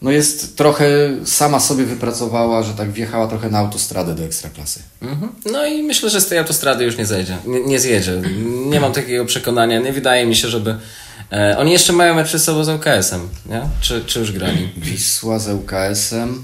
No 0.03 0.11
jest 0.11 0.57
trochę, 0.57 0.87
sama 1.25 1.61
sobie 1.61 1.85
wypracowała, 1.85 2.63
że 2.63 2.73
tak 2.75 2.91
wjechała 2.93 3.27
trochę 3.27 3.51
na 3.51 3.59
autostradę 3.59 4.15
do 4.15 4.25
Ekstraklasy. 4.25 4.81
Mhm. 5.03 5.33
No 5.53 5.67
i 5.67 5.83
myślę, 5.83 6.11
że 6.11 6.21
z 6.21 6.27
tej 6.27 6.39
autostrady 6.39 6.85
już 6.85 6.97
nie 6.99 7.07
zejdzie, 7.07 7.37
nie, 7.47 7.61
nie 7.65 7.81
zjedzie. 7.81 8.23
Nie 8.67 8.81
mam 8.81 8.93
takiego 8.93 9.25
przekonania, 9.25 9.81
nie 9.81 9.93
wydaje 9.93 10.27
mi 10.27 10.37
się, 10.37 10.49
żeby... 10.49 10.77
E, 11.33 11.57
oni 11.59 11.73
jeszcze 11.73 11.93
mają 11.93 12.15
mecz 12.15 12.27
przed 12.29 12.43
sobą 12.43 12.65
z 12.65 12.69
UKS-em, 12.69 13.29
nie? 13.47 13.63
Czy, 13.81 14.05
czy 14.05 14.19
już 14.21 14.33
grali? 14.33 14.69
Wisła 14.77 15.39
z 15.39 15.49
UKS-em, 15.49 16.43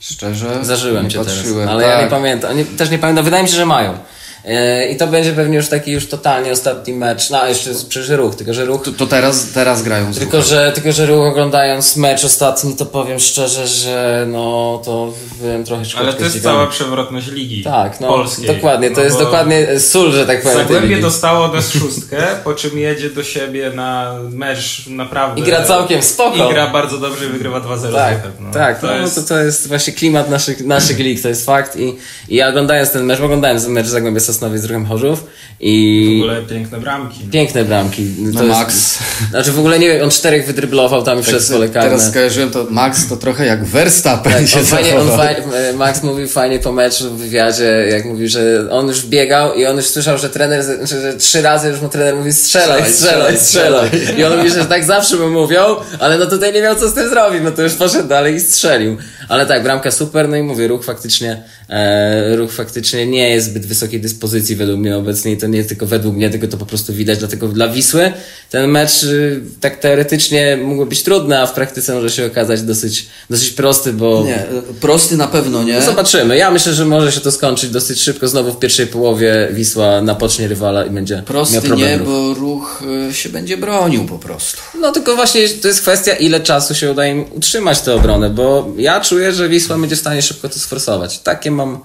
szczerze, 0.00 0.64
Zażyłem 0.64 1.04
nie 1.04 1.10
cię 1.10 1.18
teraz, 1.18 1.34
patrzyłem. 1.34 1.68
ale 1.68 1.84
tak. 1.84 1.98
ja 1.98 2.04
nie 2.04 2.10
pamiętam. 2.10 2.56
Nie, 2.56 2.64
też 2.64 2.90
nie 2.90 2.98
pamiętam, 2.98 3.24
wydaje 3.24 3.42
mi 3.42 3.48
się, 3.48 3.56
że 3.56 3.66
mają. 3.66 3.98
E, 4.44 4.88
I 4.88 4.96
to 4.96 5.06
będzie 5.06 5.32
pewnie 5.32 5.56
już 5.56 5.68
taki 5.68 5.92
już 5.92 6.08
totalnie 6.08 6.52
ostatni 6.52 6.92
mecz, 6.92 7.30
no 7.30 7.40
a 7.40 7.48
jeszcze 7.48 7.74
z- 7.74 7.84
przecież 7.84 8.08
ruch, 8.08 8.34
tylko 8.36 8.54
że 8.54 8.64
ruch 8.64 8.82
To, 8.84 8.92
to 8.92 9.06
teraz, 9.06 9.46
teraz 9.54 9.82
grają 9.82 10.12
z 10.12 10.18
Tylko 10.18 10.36
Ruchem. 10.36 10.50
że, 10.50 10.72
tylko, 10.74 10.92
że 10.92 11.06
ruch 11.06 11.26
oglądając 11.26 11.96
mecz 11.96 12.24
ostatni, 12.24 12.76
to 12.76 12.86
powiem 12.86 13.20
szczerze, 13.20 13.66
że 13.68 14.24
no 14.28 14.80
to 14.84 15.12
byłem 15.40 15.64
trochę 15.64 15.82
Ale 15.96 16.12
to 16.12 16.24
jest 16.24 16.42
cała 16.42 16.66
przewrotność 16.66 17.26
ligi 17.26 17.64
Tak, 17.64 18.00
no 18.00 18.08
polskiej. 18.08 18.46
dokładnie, 18.46 18.90
to 18.90 18.96
No 18.96 19.02
jest 19.02 19.18
dokładnie 19.18 19.80
sól, 19.80 20.12
że 20.12 20.26
tak 20.26 20.42
powiem. 20.42 20.58
Zagłębie 20.58 21.00
dostało 21.00 21.48
do 21.48 21.62
szóstkę, 21.78 22.26
po 22.44 22.54
czym 22.54 22.78
jedzie 22.78 23.10
do 23.10 23.22
siebie 23.24 23.70
na 23.74 24.14
mecz 24.30 24.86
naprawdę. 24.86 25.40
I 25.40 25.44
gra 25.44 25.62
całkiem 25.64 26.02
spoko. 26.02 26.50
I 26.50 26.52
gra 26.52 26.66
bardzo 26.66 26.98
dobrze 26.98 27.26
i 27.26 27.28
wygrywa 27.28 27.60
2-0 27.60 27.92
Tak, 27.94 28.18
no. 28.40 28.50
tak, 28.52 28.80
to 28.80 28.86
no, 28.86 28.92
jest... 28.96 29.14
to, 29.14 29.22
to 29.22 29.38
jest 29.38 29.68
właśnie 29.68 29.92
klimat 29.92 30.30
naszych, 30.30 30.66
naszych 30.66 30.98
lig, 30.98 31.22
to 31.22 31.28
jest 31.28 31.46
fakt 31.46 31.76
i, 31.76 31.96
i 32.28 32.36
ja 32.36 32.48
oglądając 32.48 32.90
ten 32.92 33.04
mecz, 33.04 33.18
bo 33.18 33.24
oglądałem 33.24 33.72
mecz 33.72 33.86
Zagłębia 33.86 34.20
Sosnowiec 34.32 34.62
z 34.62 34.64
Ruchem 34.64 34.86
Chorzów 34.86 35.20
W 35.20 35.26
i 35.60 36.20
ogóle 36.22 36.42
piękne 36.42 36.78
bramki. 36.80 37.20
piękne 37.32 37.64
bramki. 37.64 38.02
To 38.04 38.22
No 38.32 38.44
jest, 38.44 38.58
Max. 38.58 38.98
Znaczy 39.30 39.52
w 39.52 39.58
ogóle 39.58 39.78
nie 39.78 39.88
wiem, 39.88 40.04
on 40.04 40.10
czterech 40.10 40.46
wydryblował 40.46 41.02
tam 41.02 41.20
i 41.20 41.22
Tak 41.22 41.34
w 41.40 41.50
pole 41.52 41.68
karne. 41.68 41.90
teraz 41.90 42.08
skojarzyłem 42.08 42.50
to, 42.50 42.66
Max 42.70 43.08
to 43.08 43.16
trochę 43.16 43.46
jak 43.46 43.64
Verstappen 43.64 44.32
Tak, 44.32 44.46
się 44.48 44.58
on 44.58 44.64
fajnie, 44.66 44.96
on 45.00 45.08
fajnie, 45.16 45.42
e, 45.54 45.72
Max 45.72 46.02
mówił 46.02 46.28
fajnie 46.28 46.58
po 46.58 46.72
meczu 46.72 47.10
w 47.10 47.18
wywiadzie, 47.18 47.64
jak 47.90 48.04
mówił, 48.04 48.28
że 48.28 48.66
on 48.70 48.88
już 48.88 49.06
biegał 49.06 49.54
i 49.54 49.66
on 49.66 49.76
już 49.76 49.86
słyszał, 49.86 50.18
że 50.18 50.30
trener, 50.30 50.64
że, 50.64 50.86
że 51.00 51.14
trzy 51.14 51.42
razy 51.42 51.68
już 51.68 51.80
mu 51.80 51.88
trener 51.88 52.16
mówi 52.16 52.32
strzelaj, 52.32 52.92
strzelaj, 52.92 53.38
strzelaj. 53.38 53.90
I 54.18 54.24
on 54.24 54.36
mówi, 54.38 54.50
że 54.50 54.64
tak 54.64 54.84
zawsze 54.84 55.16
mu 55.16 55.30
mówią, 55.30 55.60
ale 55.98 56.18
no 56.18 56.26
tutaj 56.26 56.52
nie 56.52 56.62
miał 56.62 56.76
co 56.76 56.88
z 56.88 56.94
tym 56.94 57.08
zrobić, 57.08 57.40
no 57.44 57.50
to 57.50 57.62
już 57.62 57.74
poszedł 57.74 58.08
dalej 58.08 58.34
i 58.34 58.40
strzelił. 58.40 58.96
Ale 59.28 59.46
tak, 59.46 59.62
bramka 59.62 59.90
super, 59.90 60.28
no 60.28 60.36
i 60.36 60.42
mówię, 60.42 60.68
ruch 60.68 60.84
faktycznie, 60.84 61.42
e, 61.68 62.36
ruch 62.36 62.52
faktycznie 62.52 63.06
nie 63.06 63.30
jest 63.30 63.46
zbyt 63.46 63.66
wysokiej 63.66 64.00
dyspozycji 64.00 64.19
według 64.56 64.78
mnie 64.80 64.96
obecnie 64.96 65.32
i 65.32 65.36
to 65.36 65.46
nie 65.46 65.64
tylko 65.64 65.86
według 65.86 66.16
mnie, 66.16 66.30
tylko 66.30 66.46
to 66.46 66.56
po 66.56 66.66
prostu 66.66 66.92
widać, 66.92 67.18
dlatego 67.18 67.48
dla 67.48 67.68
Wisły 67.68 68.12
ten 68.50 68.70
mecz 68.70 69.02
y, 69.02 69.40
tak 69.60 69.76
teoretycznie 69.76 70.58
mógł 70.64 70.86
być 70.86 71.02
trudny, 71.02 71.38
a 71.38 71.46
w 71.46 71.52
praktyce 71.52 71.94
może 71.94 72.10
się 72.10 72.26
okazać 72.26 72.62
dosyć, 72.62 73.06
dosyć 73.30 73.50
prosty, 73.50 73.92
bo 73.92 74.22
Nie, 74.26 74.46
prosty 74.80 75.16
na 75.16 75.26
pewno 75.28 75.62
nie. 75.64 75.82
zobaczymy. 75.82 76.36
Ja 76.36 76.50
myślę, 76.50 76.72
że 76.74 76.84
może 76.84 77.12
się 77.12 77.20
to 77.20 77.32
skończyć 77.32 77.70
dosyć 77.70 78.00
szybko. 78.02 78.28
Znowu 78.28 78.52
w 78.52 78.58
pierwszej 78.58 78.86
połowie 78.86 79.48
Wisła 79.52 80.02
napocznie 80.02 80.48
rywala 80.48 80.84
i 80.86 80.90
będzie 80.90 81.14
miał 81.14 81.24
Prosty 81.24 81.60
problem. 81.60 81.78
nie, 81.78 81.98
ruch. 81.98 82.06
bo 82.08 82.34
ruch 82.34 82.82
y, 83.10 83.14
się 83.14 83.28
będzie 83.28 83.56
bronił 83.56 84.04
po 84.06 84.18
prostu. 84.18 84.58
No 84.80 84.92
tylko 84.92 85.16
właśnie 85.16 85.48
to 85.48 85.68
jest 85.68 85.80
kwestia, 85.80 86.12
ile 86.12 86.40
czasu 86.40 86.74
się 86.74 86.90
udaje 86.92 87.12
im 87.12 87.24
utrzymać 87.32 87.80
tę 87.80 87.94
obronę, 87.94 88.30
bo 88.30 88.72
ja 88.76 89.00
czuję, 89.00 89.32
że 89.32 89.48
Wisła 89.48 89.78
będzie 89.78 89.96
w 89.96 90.00
stanie 90.00 90.22
szybko 90.22 90.48
to 90.48 90.58
sforsować. 90.58 91.18
Takie 91.18 91.50
mam, 91.50 91.78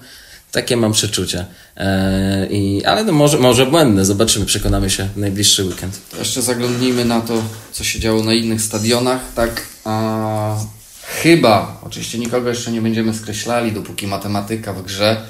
takie 0.52 0.76
mam 0.76 0.92
przeczucie. 0.92 1.46
Eee, 1.76 2.48
i, 2.50 2.84
ale 2.84 3.04
no 3.04 3.12
może, 3.12 3.38
może 3.38 3.66
błędne. 3.66 4.04
Zobaczymy, 4.04 4.46
przekonamy 4.46 4.90
się 4.90 5.08
w 5.16 5.16
najbliższy 5.16 5.64
weekend. 5.64 6.00
Jeszcze 6.18 6.42
zaglądnijmy 6.42 7.04
na 7.04 7.20
to, 7.20 7.42
co 7.72 7.84
się 7.84 8.00
działo 8.00 8.22
na 8.24 8.32
innych 8.34 8.62
stadionach. 8.62 9.20
Tak, 9.34 9.62
a, 9.84 10.56
chyba, 11.22 11.80
oczywiście 11.86 12.18
nikogo 12.18 12.48
jeszcze 12.48 12.72
nie 12.72 12.82
będziemy 12.82 13.14
skreślali, 13.14 13.72
dopóki 13.72 14.06
matematyka 14.06 14.72
w 14.72 14.82
grze, 14.82 15.22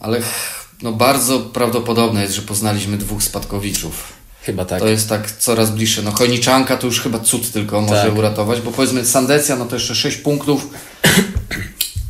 ale 0.00 0.20
no 0.82 0.92
bardzo 0.92 1.40
prawdopodobne 1.40 2.22
jest, 2.22 2.34
że 2.34 2.42
poznaliśmy 2.42 2.96
dwóch 2.98 3.22
spadkowiczów. 3.22 4.12
Chyba 4.42 4.64
tak. 4.64 4.80
To 4.80 4.88
jest 4.88 5.08
tak 5.08 5.30
coraz 5.30 5.70
bliższe. 5.70 6.02
No 6.02 6.10
Chojniczanka 6.12 6.76
to 6.76 6.86
już 6.86 7.00
chyba 7.00 7.18
cud 7.18 7.52
tylko 7.52 7.80
może 7.80 8.02
Tak. 8.02 8.16
uratować, 8.16 8.60
bo 8.60 8.70
powiedzmy 8.70 9.04
Sandecja, 9.04 9.56
no 9.56 9.64
to 9.66 9.76
jeszcze 9.76 9.94
6 9.94 10.16
punktów. 10.16 10.68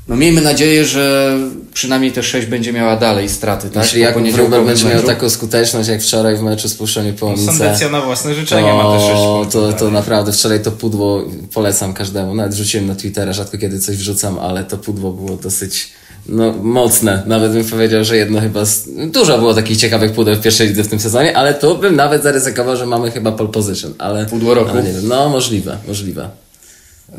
No 0.09 0.17
miejmy 0.17 0.41
nadzieję, 0.41 0.85
że 0.85 1.37
przynajmniej 1.75 2.13
te 2.13 2.23
6 2.23 2.47
będzie 2.47 2.73
miała 2.73 2.97
dalej 2.97 3.29
straty, 3.29 3.71
tak? 3.71 3.83
Jeśli 3.83 4.01
Jakub 4.01 4.29
Wróbel 4.29 4.65
będzie 4.65 4.89
miał 4.89 5.03
taką 5.03 5.31
skuteczność 5.31 5.89
jak 5.89 6.03
wczoraj 6.03 6.37
w 6.37 6.43
meczu 6.43 6.69
z 6.69 6.75
Puszczoniem 6.75 7.15
Połomice, 7.15 7.53
Sandecja 7.53 7.89
na 7.89 8.01
własne 8.01 8.35
życzenie 8.35 8.73
ma 8.73 8.99
te 8.99 9.01
6 9.01 9.13
to, 9.13 9.37
punktów. 9.37 9.53
to, 9.53 9.73
to 9.73 9.91
naprawdę 9.91 10.33
wczoraj 10.33 10.63
to 10.63 10.73
pudło 10.73 11.25
polecam 11.55 11.95
każdemu. 11.95 12.35
Nawet 12.35 12.55
wrzuciłem 12.55 12.87
na 12.87 12.95
Twittera, 12.95 13.33
rzadko 13.33 13.59
kiedy 13.59 13.81
coś 13.81 13.97
wrzucam, 13.97 14.39
ale 14.39 14.65
to 14.65 14.77
pudło 14.79 15.13
było 15.13 15.37
dosyć, 15.37 15.93
no, 16.29 16.53
mocne. 16.53 17.23
Nawet 17.27 17.53
bym 17.53 17.65
powiedział, 17.65 18.05
że 18.05 18.17
jedno 18.17 18.41
chyba. 18.41 18.65
Z... 18.65 18.89
Dużo 19.11 19.39
było 19.39 19.55
takich 19.55 19.77
ciekawych 19.77 20.13
pudeł 20.13 20.35
w 20.35 20.41
pierwszej 20.41 20.69
lidze 20.69 20.85
w 20.85 20.89
tym 20.89 21.01
sezonie, 21.01 21.37
ale 21.37 21.55
tu 21.55 21.79
bym 21.79 21.97
nawet 21.97 22.23
zaryzykował, 22.23 22.77
że 22.77 22.87
mamy 22.87 23.11
chyba 23.11 23.33
pole 23.33 23.49
position. 23.49 23.95
Ale, 23.99 24.27
Pudło 24.27 24.55
roku? 24.55 24.71
Ale 24.71 24.83
nie 24.83 24.93
wiem. 24.93 25.09
No, 25.09 25.29
możliwe, 25.29 25.79
możliwe. 25.89 26.29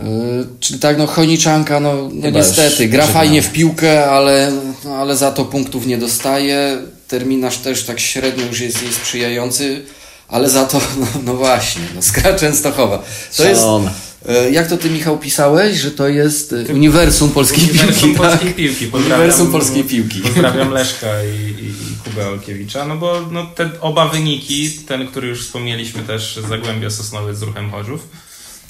Yy, 0.04 0.48
czyli 0.60 0.80
tak, 0.80 0.98
no 0.98 1.08
Choniczanka, 1.08 1.80
no, 1.80 2.10
no 2.14 2.30
niestety, 2.30 2.88
gra 2.88 3.02
żegnamy. 3.02 3.14
fajnie 3.14 3.42
w 3.42 3.52
piłkę, 3.52 4.06
ale, 4.10 4.52
no, 4.86 4.96
ale 4.96 5.18
za 5.18 5.32
to 5.32 5.46
punktów 5.46 5.86
nie 5.86 5.98
dostaje. 5.98 6.78
Terminarz 7.08 7.58
też 7.58 7.84
tak 7.84 8.00
średnio 8.00 8.46
już 8.46 8.60
jest 8.60 8.82
jej 8.82 8.94
sprzyjający, 8.94 9.82
ale 10.28 10.50
za 10.50 10.66
to, 10.66 10.82
no, 11.00 11.08
no 11.26 11.34
właśnie, 11.34 11.82
no, 11.96 12.02
Skra 12.02 12.34
Częstochowa. 12.34 13.04
To 13.38 13.44
jest, 13.44 13.62
Szalone. 13.62 13.92
e, 14.30 14.52
jak 14.52 14.68
to 14.68 14.78
ty 14.78 14.90
Michał 14.90 15.18
pisałeś, 15.18 15.78
że 15.78 15.92
to 15.92 16.08
jest 16.08 16.54
e, 16.70 16.74
uniwersum 16.74 17.30
polskiej 17.32 17.64
Uniwersum 17.64 17.94
piłki, 18.02 18.20
tak? 18.22 18.30
polskiej 18.32 18.54
piłki. 18.54 18.88
Pozdrawiam, 18.88 19.20
Uniwersum 19.20 19.52
polskiej 19.52 19.84
piłki. 19.84 20.20
Pozdrawiam 20.22 20.72
Leszka 20.72 21.08
i, 21.24 21.64
i, 21.64 21.68
i 21.68 21.96
Kubę 22.04 22.28
Olkiewicza, 22.28 22.86
no 22.86 22.96
bo 22.98 23.22
no, 23.32 23.46
te 23.46 23.70
oba 23.82 24.08
wyniki, 24.08 24.72
ten, 24.88 25.08
który 25.08 25.28
już 25.28 25.46
wspomnieliśmy 25.46 26.04
też, 26.04 26.40
Zagłębia 26.50 26.90
Sosnowy 26.90 27.36
z 27.36 27.42
Ruchem 27.42 27.72
Chorzów, 27.72 28.08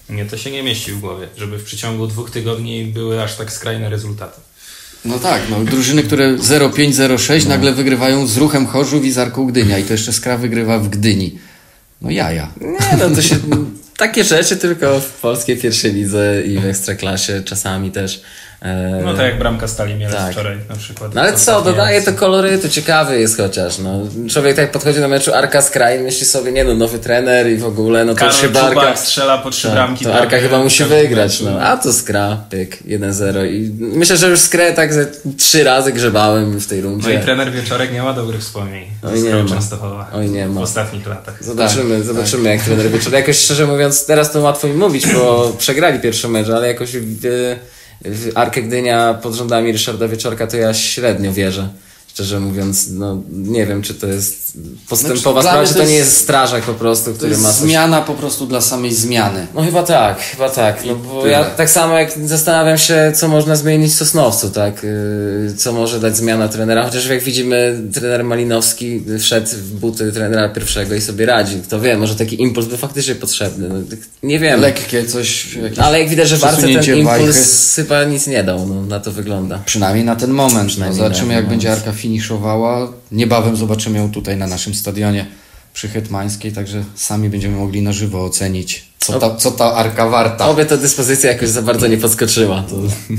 mnie 0.09 0.25
to 0.25 0.37
się 0.37 0.51
nie 0.51 0.63
mieści 0.63 0.91
w 0.91 0.99
głowie, 0.99 1.27
żeby 1.37 1.57
w 1.57 1.63
przeciągu 1.63 2.07
dwóch 2.07 2.31
tygodni 2.31 2.85
były 2.85 3.23
aż 3.23 3.35
tak 3.35 3.51
skrajne 3.51 3.89
rezultaty. 3.89 4.41
No 5.05 5.19
tak, 5.19 5.41
no, 5.49 5.63
drużyny, 5.63 6.03
które 6.03 6.35
0-5-0-6 6.35 7.43
No. 7.43 7.49
nagle 7.49 7.73
wygrywają 7.73 8.27
z 8.27 8.37
Ruchem 8.37 8.67
Chorzów 8.67 9.05
i 9.05 9.11
z 9.11 9.17
Arką 9.17 9.45
Gdynia 9.47 9.77
i 9.79 9.83
to 9.83 9.93
jeszcze 9.93 10.13
Skra 10.13 10.37
wygrywa 10.37 10.79
w 10.79 10.89
Gdyni. 10.89 11.39
No 12.01 12.11
jaja. 12.11 12.51
Nie, 12.61 12.97
no 12.99 13.15
to 13.15 13.21
się. 13.21 13.35
Takie 13.97 14.23
rzeczy 14.23 14.57
tylko 14.57 14.99
w 14.99 15.05
polskiej 15.11 15.57
pierwszej 15.57 15.93
lidze 15.93 16.41
i 16.45 16.59
w 16.59 16.65
ekstraklasie 16.65 17.43
czasami 17.45 17.91
też. 17.91 18.21
E, 18.61 19.01
No 19.05 19.13
tak 19.13 19.25
jak 19.25 19.39
bramka 19.39 19.67
Stali 19.67 19.95
Mielec 19.95 20.15
tak. 20.15 20.31
wczoraj 20.31 20.57
na 20.69 20.75
przykład. 20.75 21.13
No 21.15 21.21
ale 21.21 21.33
co, 21.33 21.37
Ostatniej 21.37 21.63
dodaje 21.73 22.01
to 22.01 22.07
akcji. 22.09 22.19
kolorytu, 22.19 22.69
ciekawy 22.69 23.19
jest 23.19 23.37
chociaż, 23.37 23.77
no. 23.79 23.99
Człowiek 24.29 24.55
tak 24.55 24.71
podchodzi 24.71 24.99
do 24.99 25.07
meczu 25.07 25.33
Arka 25.33 25.61
z 25.61 25.69
kraj, 25.69 25.99
myśli 25.99 26.25
sobie, 26.25 26.51
nie 26.51 26.63
no, 26.63 26.73
nowy 26.73 26.99
trener 26.99 27.49
i 27.51 27.57
w 27.57 27.65
ogóle, 27.65 28.05
no 28.05 28.13
to 28.13 28.19
Karol 28.19 28.33
chyba 28.33 28.61
Arka... 28.61 28.95
Strzela 28.95 29.37
po 29.37 29.49
trzy 29.49 29.63
Tak, 29.67 29.73
bramki. 29.73 30.05
to 30.05 30.13
Arka 30.15 30.37
chyba 30.39 30.63
musi 30.63 30.83
wygrać, 30.83 31.41
no. 31.41 31.59
A 31.61 31.77
to 31.77 31.93
skra, 31.93 32.37
pyk, 32.49 32.83
1-0 32.87 33.45
i 33.51 33.71
myślę, 33.79 34.17
że 34.17 34.29
już 34.29 34.39
skrę 34.39 34.73
tak 34.73 34.93
ze 34.93 35.05
trzy 35.37 35.63
razy 35.63 35.91
grzebałem 35.93 36.59
w 36.59 36.67
tej 36.67 36.79
No 36.81 36.87
i 36.87 36.91
rundzie. 36.91 37.19
trener 37.19 37.51
Wieczorek 37.51 37.93
nie 37.93 38.01
ma 38.03 38.13
dobrych 38.13 38.41
wspomnień 38.41 38.85
Oj, 39.03 39.21
nie 39.21 39.35
ma. 39.35 39.49
Częstochowa 39.49 40.07
Oj, 40.13 40.29
nie 40.29 40.47
ma. 40.47 40.59
w 40.59 40.63
ostatnich 40.63 41.07
latach. 41.07 41.43
Zobaczymy, 41.43 42.03
zobaczymy 42.03 42.49
jak 42.49 42.61
trener 42.61 42.89
wieczór. 42.91 43.13
Jakoś 43.13 43.37
szczerze 43.39 43.65
mówiąc, 43.67 44.05
teraz 44.05 44.31
to 44.31 44.39
łatwo 44.41 44.67
mi 44.67 44.73
mówić, 44.73 45.07
bo 45.13 45.51
przegrali 45.57 45.99
pierwszy 45.99 46.27
mecz, 46.27 46.49
ale 46.49 46.67
jakoś 46.67 46.91
w, 46.97 47.17
w 48.01 48.31
Arkę 48.35 48.61
Gdynia 48.61 49.13
pod 49.13 49.33
rządami 49.33 49.71
Ryszarda 49.71 50.07
Wieczorka 50.07 50.47
to 50.47 50.57
ja 50.57 50.73
średnio 50.73 51.33
wierzę. 51.33 51.69
Szczerze 52.17 52.39
mówiąc, 52.39 52.87
no 52.91 53.21
nie 53.31 53.65
wiem, 53.65 53.81
czy 53.81 53.93
to 53.93 54.07
jest 54.07 54.57
postępowa 54.89 55.41
Znaczy, 55.41 55.49
sprawa, 55.49 55.67
czy 55.67 55.73
to 55.73 55.79
to 55.79 55.85
nie 55.85 55.93
jest- 55.95 56.09
jest 56.09 56.21
strażak 56.21 56.63
po 56.63 56.73
prostu, 56.73 57.05
To 57.11 57.15
który 57.17 57.29
jest 57.31 57.41
ma 57.43 57.49
coś... 57.49 57.57
zmiana 57.57 58.01
po 58.01 58.13
prostu 58.13 58.47
dla 58.47 58.61
samej 58.61 58.93
zmiany. 58.93 59.47
No 59.55 59.61
chyba 59.61 59.83
tak, 59.83 60.19
chyba 60.21 60.49
tak. 60.49 60.85
No 60.85 60.95
bo 60.95 61.21
tyle. 61.21 61.31
ja 61.33 61.45
tak 61.45 61.69
samo 61.69 61.97
jak 61.97 62.11
zastanawiam 62.25 62.77
się, 62.77 63.11
co 63.15 63.27
można 63.27 63.55
zmienić 63.55 63.91
w 63.91 63.95
Sosnowcu, 63.95 64.49
tak? 64.49 64.83
Yy, 64.83 65.53
Co 65.57 65.73
może 65.73 65.99
dać 65.99 66.17
zmiana 66.17 66.47
trenera, 66.47 66.83
chociaż 66.85 67.05
jak 67.07 67.23
widzimy, 67.23 67.81
trener 67.93 68.23
Malinowski 68.23 69.03
wszedł 69.19 69.47
w 69.47 69.71
buty 69.79 70.11
trenera 70.11 70.49
pierwszego 70.49 70.95
i 70.95 71.01
sobie 71.01 71.25
radzi. 71.25 71.61
Kto 71.63 71.79
wie, 71.81 71.97
może 71.97 72.15
taki 72.15 72.41
impuls 72.41 72.65
był 72.67 72.77
faktycznie 72.77 73.15
potrzebny. 73.15 73.69
No, 73.69 73.75
tak 73.89 73.99
nie 74.23 74.39
wiem. 74.39 74.61
Lekkie 74.61 75.05
coś, 75.05 75.55
jakieś 75.55 75.79
Ale 75.79 75.99
jak 75.99 76.09
widać, 76.09 76.27
że 76.29 76.37
Barce 76.37 76.61
ten 76.61 76.69
impuls 76.71 77.05
wajchy. 77.05 77.33
chyba 77.75 78.03
nic 78.03 78.27
nie 78.27 78.43
dał, 78.43 78.67
no, 78.67 78.81
na 78.81 78.99
to 78.99 79.11
wygląda. 79.11 79.61
Przynajmniej 79.65 80.05
na 80.05 80.15
ten 80.15 80.31
moment. 80.31 80.77
No, 80.77 80.93
zobaczymy, 80.93 81.33
jak 81.33 81.41
ten 81.43 81.49
będzie 81.49 81.67
moment. 81.69 81.87
Arka 81.87 81.97
finiszowała. 82.07 82.87
Niebawem 83.11 83.55
zobaczymy 83.55 83.97
ją 83.97 84.11
tutaj 84.11 84.37
na 84.37 84.47
naszym 84.47 84.73
stadionie 84.73 85.25
przy 85.73 85.87
Hetmańskiej, 85.87 86.51
także 86.51 86.83
sami 86.95 87.29
będziemy 87.29 87.57
mogli 87.57 87.81
na 87.81 87.93
żywo 87.93 88.25
ocenić, 88.25 88.85
co 88.99 89.19
ta, 89.19 89.35
co 89.35 89.51
ta 89.51 89.73
Arka 89.73 90.09
warta. 90.09 90.47
Obie 90.47 90.65
ta 90.65 90.77
dyspozycja 90.77 91.31
jakoś 91.31 91.49
za 91.49 91.61
bardzo 91.61 91.87
nie 91.87 91.97
podskoczyła. 91.97 92.63
To... 92.69 92.75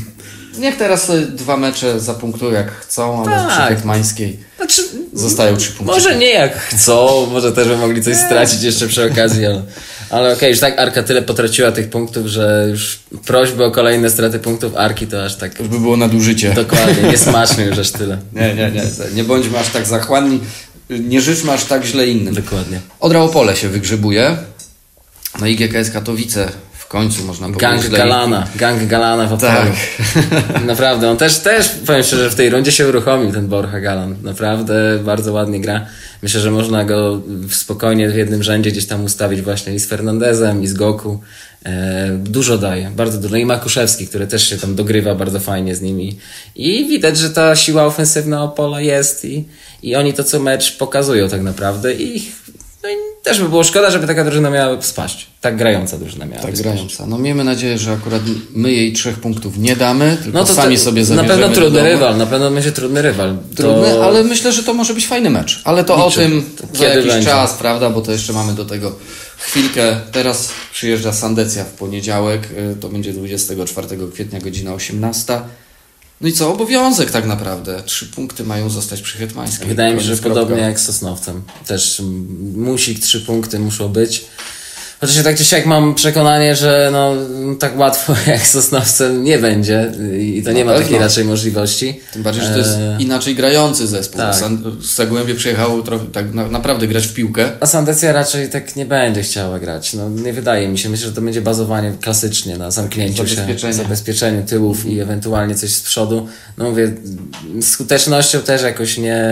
Niech 0.62 0.76
teraz 0.76 1.06
te 1.06 1.20
dwa 1.20 1.56
mecze 1.56 2.00
zapunktują 2.00 2.52
jak 2.52 2.70
chcą, 2.72 3.24
ale 3.24 3.48
przy 3.48 3.58
Tak. 3.58 3.68
Hetmańskiej 3.68 4.38
Znaczy, 4.56 4.82
zostają 5.12 5.56
trzy 5.56 5.72
punkty. 5.72 5.94
Może 5.94 6.16
nie 6.16 6.30
jak 6.30 6.58
chcą, 6.58 7.26
może 7.26 7.52
też 7.52 7.68
by 7.68 7.76
mogli 7.76 8.02
coś 8.02 8.16
stracić 8.16 8.62
jeszcze 8.62 8.86
przy 8.86 9.12
okazji, 9.12 9.46
ale, 9.46 9.62
ale 10.10 10.32
okej, 10.32 10.50
już 10.50 10.60
tak 10.60 10.78
Arka 10.78 11.02
tyle 11.02 11.22
potraciła 11.22 11.72
tych 11.72 11.90
punktów, 11.90 12.26
że 12.26 12.66
już 12.70 12.98
prośby 13.26 13.64
o 13.64 13.70
kolejne 13.70 14.10
straty 14.10 14.38
punktów 14.38 14.76
Arki 14.76 15.06
to 15.06 15.24
aż 15.24 15.36
tak 15.36 15.58
już 15.60 15.68
by 15.68 15.80
było 15.80 15.96
nadużycie. 15.96 16.52
dokładnie, 16.54 17.02
niesmaczne 17.10 17.64
już 17.68 17.78
aż 17.78 17.90
tyle. 17.90 18.18
Nie, 18.32 18.54
nie, 18.54 18.70
nie. 18.70 18.82
Nie 19.14 19.24
bądźmy 19.24 19.58
aż 19.58 19.68
tak 19.68 19.86
zachłanni. 19.86 20.40
Nie 20.90 21.20
życzmy 21.20 21.52
aż 21.52 21.64
tak 21.64 21.84
źle 21.84 22.06
innym. 22.06 22.34
Dokładnie. 22.34 22.80
Odra 23.00 23.20
Opole 23.20 23.56
się 23.56 23.68
wygrzebuje. 23.68 24.36
No 25.40 25.46
i 25.46 25.56
GKS 25.56 25.90
Katowice 25.90 26.48
końcu 26.88 27.24
można 27.24 27.46
powiedzieć. 27.46 27.70
Gang 27.70 27.86
dla 27.86 27.98
Galana, 27.98 28.46
gang 28.56 28.86
Galana 28.86 29.26
w 29.26 29.32
Opolu. 29.32 29.52
Tak. 29.52 30.64
Naprawdę, 30.66 31.10
on 31.10 31.16
też, 31.16 31.38
też, 31.38 31.68
powiem 31.68 32.02
szczerze, 32.02 32.30
w 32.30 32.34
tej 32.34 32.50
rundzie 32.50 32.72
się 32.72 32.88
uruchomił 32.88 33.32
ten 33.32 33.48
Borja 33.48 33.80
Galan. 33.80 34.16
Naprawdę 34.22 34.98
bardzo 35.04 35.32
ładnie 35.32 35.60
gra. 35.60 35.86
Myślę, 36.22 36.40
że 36.40 36.50
można 36.50 36.84
go 36.84 37.20
spokojnie 37.50 38.10
w 38.10 38.16
jednym 38.16 38.42
rzędzie 38.42 38.70
gdzieś 38.70 38.86
tam 38.86 39.04
ustawić 39.04 39.42
właśnie 39.42 39.74
i 39.74 39.78
z 39.78 39.86
Fernandezem, 39.86 40.62
i 40.62 40.66
z 40.66 40.74
Goku. 40.74 41.20
E, 41.64 42.08
dużo 42.20 42.58
daje, 42.58 42.90
bardzo 42.96 43.18
dużo. 43.18 43.32
No 43.32 43.38
I 43.38 43.46
Makuszewski, 43.46 44.06
który 44.06 44.26
też 44.26 44.48
się 44.48 44.56
tam 44.56 44.74
dogrywa 44.74 45.14
bardzo 45.14 45.40
fajnie 45.40 45.74
z 45.74 45.82
nimi. 45.82 46.18
I 46.56 46.88
widać, 46.88 47.18
że 47.18 47.30
ta 47.30 47.56
siła 47.56 47.84
ofensywna 47.86 48.42
Opola 48.42 48.80
jest 48.80 49.24
i, 49.24 49.44
i 49.82 49.96
oni 49.96 50.12
to 50.12 50.24
co 50.24 50.40
mecz 50.40 50.76
pokazują 50.76 51.28
tak 51.28 51.42
naprawdę 51.42 51.94
i 51.94 52.16
i 52.16 52.32
też 53.28 53.40
by 53.40 53.48
było 53.48 53.64
szkoda, 53.64 53.90
żeby 53.90 54.06
taka 54.06 54.24
drużyna 54.24 54.50
miała 54.50 54.82
spaść. 54.82 55.26
Tak 55.40 55.56
grająca 55.56 55.98
drużyna 55.98 56.26
miała 56.26 56.42
Tak 56.42 56.56
grająca. 56.56 57.06
No 57.06 57.18
miejmy 57.18 57.44
nadzieję, 57.44 57.78
że 57.78 57.92
akurat 57.92 58.22
my 58.54 58.72
jej 58.72 58.92
trzech 58.92 59.18
punktów 59.20 59.58
nie 59.58 59.76
damy, 59.76 60.16
tylko 60.22 60.38
No 60.38 60.44
to 60.44 60.54
sami 60.54 60.76
te- 60.76 60.82
sobie 60.82 61.00
Na 61.00 61.06
zabierzemy 61.06 61.28
pewno 61.28 61.48
do 61.48 61.54
trudny 61.54 61.82
rywal, 61.82 62.16
na 62.16 62.26
pewno 62.26 62.50
będzie 62.50 62.72
trudny 62.72 63.02
rywal. 63.02 63.36
Trudny, 63.56 63.90
to... 63.94 64.04
ale 64.04 64.24
myślę, 64.24 64.52
że 64.52 64.62
to 64.62 64.74
może 64.74 64.94
być 64.94 65.06
fajny 65.06 65.30
mecz. 65.30 65.60
Ale 65.64 65.84
to 65.84 65.94
Liczę. 65.94 66.06
o 66.06 66.10
tym 66.10 66.44
To 66.56 66.66
za 66.66 66.72
kiedy 66.84 66.96
jakiś 66.96 67.12
będzie? 67.12 67.28
czas, 67.28 67.52
prawda? 67.54 67.90
Bo 67.90 68.00
to 68.00 68.12
jeszcze 68.12 68.32
mamy 68.32 68.52
do 68.54 68.64
tego 68.64 68.92
chwilkę. 69.38 70.00
Teraz 70.12 70.48
przyjeżdża 70.72 71.12
Sandecja 71.12 71.64
w 71.64 71.70
poniedziałek. 71.70 72.42
y, 72.72 72.76
To 72.80 72.88
będzie 72.88 73.12
24 73.12 73.86
kwietnia, 74.14 74.40
godzina 74.40 74.74
18. 74.74 75.40
No 76.20 76.28
i 76.28 76.32
co? 76.32 76.52
Obowiązek 76.52 77.10
tak 77.10 77.26
naprawdę. 77.26 77.82
Trzy 77.82 78.06
punkty 78.06 78.44
mają 78.44 78.70
zostać 78.70 79.02
przy 79.02 79.18
Hetmańskiej. 79.18 79.68
Wydaje 79.68 79.94
mi 79.94 80.00
się, 80.00 80.06
że 80.06 80.16
podobnie 80.16 80.60
jak 80.60 80.80
z 80.80 80.84
Sosnowcem. 80.84 81.42
Też 81.66 82.00
mm, 82.00 82.62
musi 82.62 82.98
trzy 82.98 83.20
punkty 83.20 83.58
muszą 83.58 83.88
być. 83.88 84.24
Chociaż 85.00 85.16
ja 85.16 85.22
tak 85.22 85.36
czy 85.36 85.44
siak 85.44 85.66
mam 85.66 85.94
przekonanie, 85.94 86.56
że 86.56 86.88
no, 86.92 87.12
tak 87.58 87.78
łatwo 87.78 88.14
jak 88.26 88.46
z 88.46 88.50
Sosnowcem 88.50 89.24
nie 89.24 89.38
będzie 89.38 89.92
i 90.20 90.42
to 90.42 90.52
nie 90.52 90.64
ma 90.64 90.74
takiej 90.74 90.98
raczej 90.98 91.24
możliwości. 91.24 92.00
Tym 92.12 92.22
bardziej, 92.22 92.44
że 92.44 92.50
to 92.50 92.58
jest 92.58 92.70
E, 92.70 92.96
inaczej 93.00 93.34
grający 93.34 93.86
zespół. 93.86 94.18
tak. 94.20 94.34
Z 94.80 94.94
Zagłębie 94.94 95.34
przyjechało 95.34 95.82
trochę, 95.82 96.06
tak 96.06 96.34
na, 96.34 96.48
naprawdę 96.48 96.86
grać 96.86 97.06
w 97.06 97.14
piłkę. 97.14 97.50
A 97.60 97.66
Sandecja 97.66 98.12
raczej 98.12 98.48
tak 98.48 98.76
nie 98.76 98.86
będzie 98.86 99.22
chciała 99.22 99.58
grać. 99.58 99.94
No, 99.94 100.10
nie 100.10 100.32
wydaje 100.32 100.68
mi 100.68 100.78
się. 100.78 100.88
Myślę, 100.88 101.06
że 101.06 101.12
to 101.12 101.20
będzie 101.20 101.40
bazowanie 101.40 101.92
klasycznie 102.00 102.58
na 102.58 102.70
zamknięciu 102.70 103.26
się, 103.26 103.72
zabezpieczeniu 103.72 104.42
tyłów 104.46 104.86
i 104.86 105.00
ewentualnie 105.00 105.54
coś 105.54 105.70
z 105.70 105.82
przodu. 105.82 106.28
No 106.58 106.64
mówię, 106.70 106.92
skutecznością 107.60 108.40
też 108.40 108.62
jakoś 108.62 108.98
nie, 108.98 109.24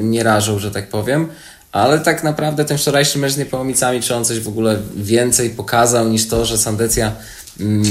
nie 0.00 0.22
rażą, 0.22 0.58
że 0.58 0.70
tak 0.70 0.88
powiem. 0.88 1.28
Ale 1.74 2.00
tak 2.00 2.24
naprawdę 2.24 2.64
ten 2.64 2.78
wczorajszy 2.78 3.18
mecz 3.18 3.32
z 3.32 3.36
Niepołomicami, 3.36 4.02
czy 4.02 4.14
on 4.14 4.24
coś 4.24 4.40
w 4.40 4.48
ogóle 4.48 4.78
więcej 4.96 5.50
pokazał 5.50 6.08
niż 6.08 6.28
to, 6.28 6.44
że 6.44 6.58
Sandecja 6.58 7.12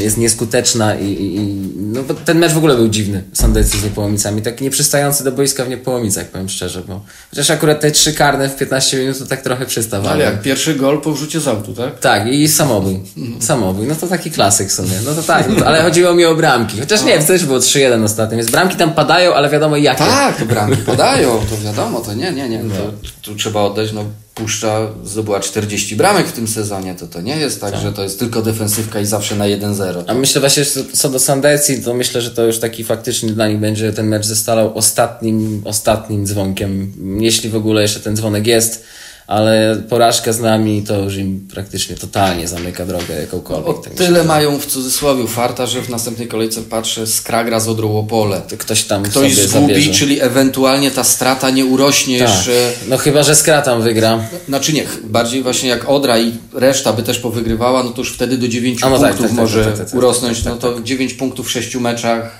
jest 0.01 0.17
nieskuteczna 0.17 0.95
i, 0.95 1.05
i, 1.05 1.35
i 1.35 1.71
no 1.77 2.01
ten 2.25 2.39
mecz 2.39 2.51
w 2.51 2.57
ogóle 2.57 2.75
był 2.75 2.87
dziwny, 2.87 3.23
Sandecji 3.33 3.79
z 3.79 3.83
Niepołomicami, 3.83 4.41
tak 4.41 4.61
nieprzystający 4.61 5.23
do 5.23 5.31
boiska 5.31 5.65
w 5.65 5.69
Niepołomicach, 5.69 6.27
powiem 6.27 6.49
szczerze, 6.49 6.81
bo 6.87 7.01
chociaż 7.29 7.51
akurat 7.51 7.79
te 7.79 7.91
trzy 7.91 8.13
karne 8.13 8.49
w 8.49 8.55
15 8.55 8.99
minut 8.99 9.19
to 9.19 9.25
tak 9.25 9.41
trochę 9.41 9.65
przystawały. 9.65 10.13
Ale 10.13 10.23
jak 10.23 10.41
pierwszy 10.41 10.75
gol 10.75 11.01
po 11.01 11.11
wrzucie 11.11 11.39
z 11.39 11.47
autu, 11.47 11.73
tak? 11.73 11.99
Tak, 11.99 12.27
i 12.27 12.47
samobój. 12.47 12.99
Samobój. 13.39 13.87
No 13.87 13.95
to 13.95 14.07
taki 14.07 14.31
klasyk 14.31 14.69
w 14.69 14.71
sumie. 14.71 14.99
No 15.05 15.13
to 15.13 15.23
tak, 15.23 15.49
no 15.49 15.65
ale 15.65 15.81
chodziło 15.81 16.13
mi 16.13 16.25
o 16.25 16.35
bramki. 16.35 16.79
Chociaż 16.79 17.03
nie, 17.03 17.19
też 17.19 17.45
było 17.45 17.59
3-1 17.59 18.03
ostatnio, 18.03 18.37
więc 18.37 18.49
bramki 18.49 18.75
tam 18.75 18.93
padają, 18.93 19.33
ale 19.33 19.49
wiadomo 19.49 19.77
jakie. 19.77 20.03
Tak, 20.03 20.43
bramki 20.43 20.81
podają, 20.81 21.39
to 21.49 21.57
wiadomo, 21.65 21.99
to 21.99 22.13
nie, 22.13 22.31
nie, 22.31 22.49
nie. 22.49 22.59
To, 22.59 22.91
tu 23.21 23.35
trzeba 23.35 23.61
oddać, 23.61 23.91
no 23.93 24.05
Puszcza 24.35 24.87
zdobyła 25.03 25.39
40 25.39 25.95
bramek 25.95 26.27
w 26.27 26.31
tym 26.31 26.47
sezonie, 26.47 26.95
to 26.95 27.07
to 27.07 27.21
nie 27.21 27.37
jest 27.37 27.61
tak, 27.61 27.77
że 27.77 27.93
to 27.93 28.03
jest 28.03 28.19
tylko 28.19 28.41
defensywka 28.41 28.99
i 28.99 29.05
zawsze 29.05 29.35
na 29.35 29.45
1-0. 29.45 30.03
A 30.07 30.13
myślę 30.13 30.41
właśnie, 30.41 30.63
że 30.63 30.71
co 30.93 31.09
do 31.09 31.19
Sandecji, 31.19 31.83
to 31.83 31.93
myślę, 31.93 32.21
że 32.21 32.31
to 32.31 32.43
już 32.43 32.59
taki 32.59 32.83
faktycznie 32.83 33.31
dla 33.31 33.47
nich 33.47 33.59
będzie 33.59 33.93
ten 33.93 34.07
mecz 34.07 34.25
ze 34.25 34.35
Stalą 34.35 34.73
ostatnim, 34.73 35.61
ostatnim 35.65 36.25
dzwonkiem, 36.25 36.93
jeśli 37.19 37.49
w 37.49 37.55
ogóle 37.55 37.81
jeszcze 37.81 37.99
ten 37.99 38.15
dzwonek 38.15 38.47
jest. 38.47 38.83
Ale 39.27 39.83
porażka 39.89 40.33
z 40.33 40.39
nami 40.39 40.83
to 40.87 40.99
już 40.99 41.15
im 41.17 41.47
praktycznie 41.53 41.95
totalnie 41.95 42.47
zamyka 42.47 42.85
drogę 42.85 43.21
jakąkolwiek. 43.21 43.67
O 43.69 43.73
tak 43.73 43.93
tyle 43.93 44.09
myślę. 44.09 44.23
mają 44.23 44.59
w 44.59 44.65
cudzysłowie 44.65 45.27
farta, 45.27 45.65
że 45.65 45.81
w 45.81 45.89
następnej 45.89 46.27
kolejce 46.27 46.61
patrzę 46.61 47.07
Skragra 47.07 47.59
z 47.59 47.67
Odrą 47.67 47.97
Opole. 47.99 48.41
Ktoś 48.57 48.83
tam 48.83 49.03
Ktoś 49.03 49.13
sobie 49.13 49.47
zgubi, 49.47 49.73
zabierze. 49.73 49.93
czyli 49.93 50.21
ewentualnie 50.21 50.91
ta 50.91 51.03
strata 51.03 51.49
nie 51.49 51.65
urośnie 51.65 52.19
Tak. 52.19 52.29
jeszcze. 52.29 52.71
No 52.87 52.97
chyba, 52.97 53.23
że 53.23 53.35
Skra 53.35 53.61
tam 53.61 53.81
wygra. 53.81 54.19
Znaczy 54.47 54.73
nie, 54.73 54.83
bardziej 55.03 55.43
właśnie 55.43 55.69
jak 55.69 55.89
Odra 55.89 56.19
i 56.19 56.33
reszta 56.53 56.93
by 56.93 57.03
też 57.03 57.19
powygrywała, 57.19 57.83
no 57.83 57.89
to 57.89 58.01
już 58.01 58.13
wtedy 58.13 58.37
do 58.37 58.47
9 58.47 58.83
A 58.83 58.89
no 58.89 58.99
tak, 58.99 59.07
punktów 59.07 59.21
tak, 59.27 59.29
tak, 59.35 59.39
może 59.45 59.65
tak, 59.65 59.77
tak, 59.77 59.85
tak, 59.85 59.95
urosnąć. 59.95 60.37
tak, 60.43 60.53
tak, 60.53 60.63
no 60.63 60.71
to 60.77 60.81
9 60.83 61.13
punktów 61.13 61.47
w 61.47 61.51
6 61.51 61.75
meczach. 61.75 62.31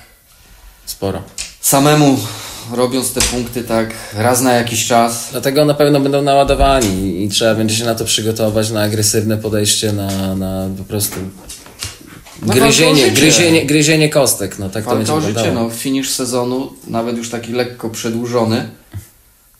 Sporo. 0.85 1.21
Samemu 1.61 2.19
robiąc 2.71 3.13
te 3.13 3.21
punkty 3.21 3.63
tak 3.63 3.89
raz 4.13 4.41
na 4.41 4.53
jakiś 4.53 4.87
czas. 4.87 5.27
Dlatego 5.31 5.65
na 5.65 5.73
pewno 5.73 5.99
będą 5.99 6.21
naładowani 6.21 7.23
i 7.23 7.29
trzeba 7.29 7.55
będzie 7.55 7.75
się 7.75 7.85
na 7.85 7.95
to 7.95 8.05
przygotować, 8.05 8.71
na 8.71 8.81
agresywne 8.81 9.37
podejście, 9.37 9.91
na, 9.91 10.35
na 10.35 10.67
po 10.77 10.83
prostu 10.83 11.15
No 12.41 12.53
gryzienie, 12.53 13.11
gryzienie, 13.11 13.65
gryzienie 13.65 14.09
kostek. 14.09 14.59
No 14.59 14.69
tak 14.69 14.85
to 14.85 14.95
będzie 14.95 15.21
życie, 15.21 15.51
no 15.51 15.69
finisz 15.69 16.09
sezonu, 16.09 16.73
nawet 16.87 17.17
już 17.17 17.29
taki 17.29 17.51
lekko 17.51 17.89
przedłużony, 17.89 18.69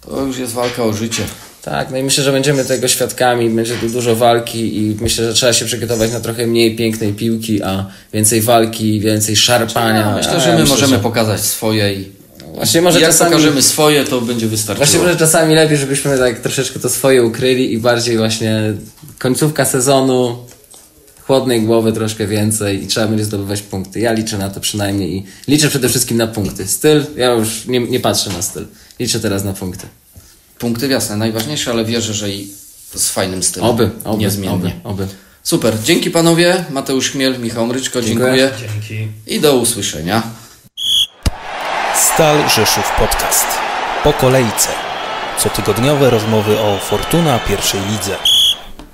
to 0.02 0.22
już 0.22 0.38
jest 0.38 0.54
walka 0.54 0.84
o 0.84 0.94
życie. 0.94 1.24
Tak, 1.62 1.92
no 1.92 1.98
i 1.98 2.04
myślę, 2.04 2.24
że 2.24 2.32
będziemy 2.32 2.66
tego 2.66 2.88
świadkami, 2.88 3.50
będzie 3.50 3.76
tu 3.76 3.89
dużo 3.89 4.16
walki 4.16 4.78
i 4.78 4.98
myślę, 5.02 5.28
że 5.28 5.34
trzeba 5.34 5.54
się 5.54 5.66
przygotować 5.66 6.12
na 6.12 6.20
trochę 6.20 6.48
mniej 6.48 6.76
pięknej 6.76 7.13
piłki, 7.13 7.63
a 7.63 7.86
więcej 8.13 8.42
walki, 8.42 9.00
więcej 9.00 9.36
szarpania. 9.36 10.00
Ja 10.00 10.16
myślę, 10.16 10.39
że 10.39 10.50
ja 10.50 10.56
my 10.56 10.62
myślę, 10.62 10.76
możemy 10.76 10.96
że- 10.98 11.04
pokazać 11.04 11.42
swoje 11.42 11.94
i 11.94 12.23
Właśnie 12.54 12.82
może 12.82 13.00
jak 13.02 13.12
czasami... 13.12 13.32
pokażemy 13.32 13.62
swoje, 13.62 14.04
to 14.06 14.22
będzie 14.22 14.48
wystarczyło. 14.48 14.86
Właśnie 14.86 15.00
może 15.00 15.16
czasami 15.16 15.56
lepiej, 15.56 15.78
żebyśmy 15.78 16.18
tak 16.18 16.39
troszeczkę 16.39 16.80
to 16.80 16.89
swoje 16.89 17.24
ukryli 17.24 17.74
i 17.74 17.78
bardziej 17.78 18.18
właśnie 18.18 18.74
końcówka 19.20 19.66
sezonu, 19.66 20.38
chłodnej 21.28 21.62
głowy 21.62 21.94
troszkę 21.94 22.28
więcej 22.28 22.84
i 22.84 22.88
trzeba 22.88 23.08
będzie 23.08 23.26
zdobywać 23.26 23.62
punkty. 23.62 24.00
Ja 24.00 24.13
liczę 24.13 24.38
na 24.38 24.50
to 24.50 24.60
przynajmniej 24.60 25.18
i 25.18 25.26
liczę 25.48 25.70
przede 25.70 25.89
wszystkim 25.89 26.18
na 26.18 26.28
punkty. 26.28 26.68
Styl, 26.68 27.06
ja 27.16 27.32
już 27.32 27.66
nie, 27.66 27.80
nie 27.80 28.00
patrzę 28.00 28.30
na 28.30 28.42
styl. 28.42 28.66
Liczę 29.00 29.20
teraz 29.20 29.44
na 29.44 29.54
punkty. 29.54 29.88
Punkty 30.60 30.88
jasne, 30.88 31.18
najważniejsze, 31.18 31.72
ale 31.72 31.86
wierzę, 31.86 32.13
że 32.13 32.30
i 32.30 32.48
z 32.96 33.10
fajnym 33.10 33.44
stylem. 33.44 33.70
Oby, 33.70 33.89
oby, 34.04 34.20
Niezmiennie. 34.22 34.56
oby, 34.56 34.72
oby. 34.84 35.08
Super, 35.44 35.74
dzięki 35.84 36.12
panowie. 36.12 36.66
Mateusz 36.70 37.12
Chmiel, 37.12 37.39
Michał 37.39 37.68
Mryczko, 37.68 38.02
Dziękuję. 38.02 38.52
dziękuję. 38.52 38.70
Dzięki. 38.89 39.08
I 39.28 39.39
do 39.39 39.58
usłyszenia. 39.58 40.24
Stal 41.93 42.49
Rzeszów 42.49 42.91
Podcast. 42.99 43.45
Po 44.03 44.13
kolejce. 44.13 44.69
Cotygodniowe 45.38 46.10
rozmowy 46.10 46.60
o 46.60 46.77
Fortuna 46.77 47.39
pierwszej 47.39 47.82
lidze. 47.82 48.17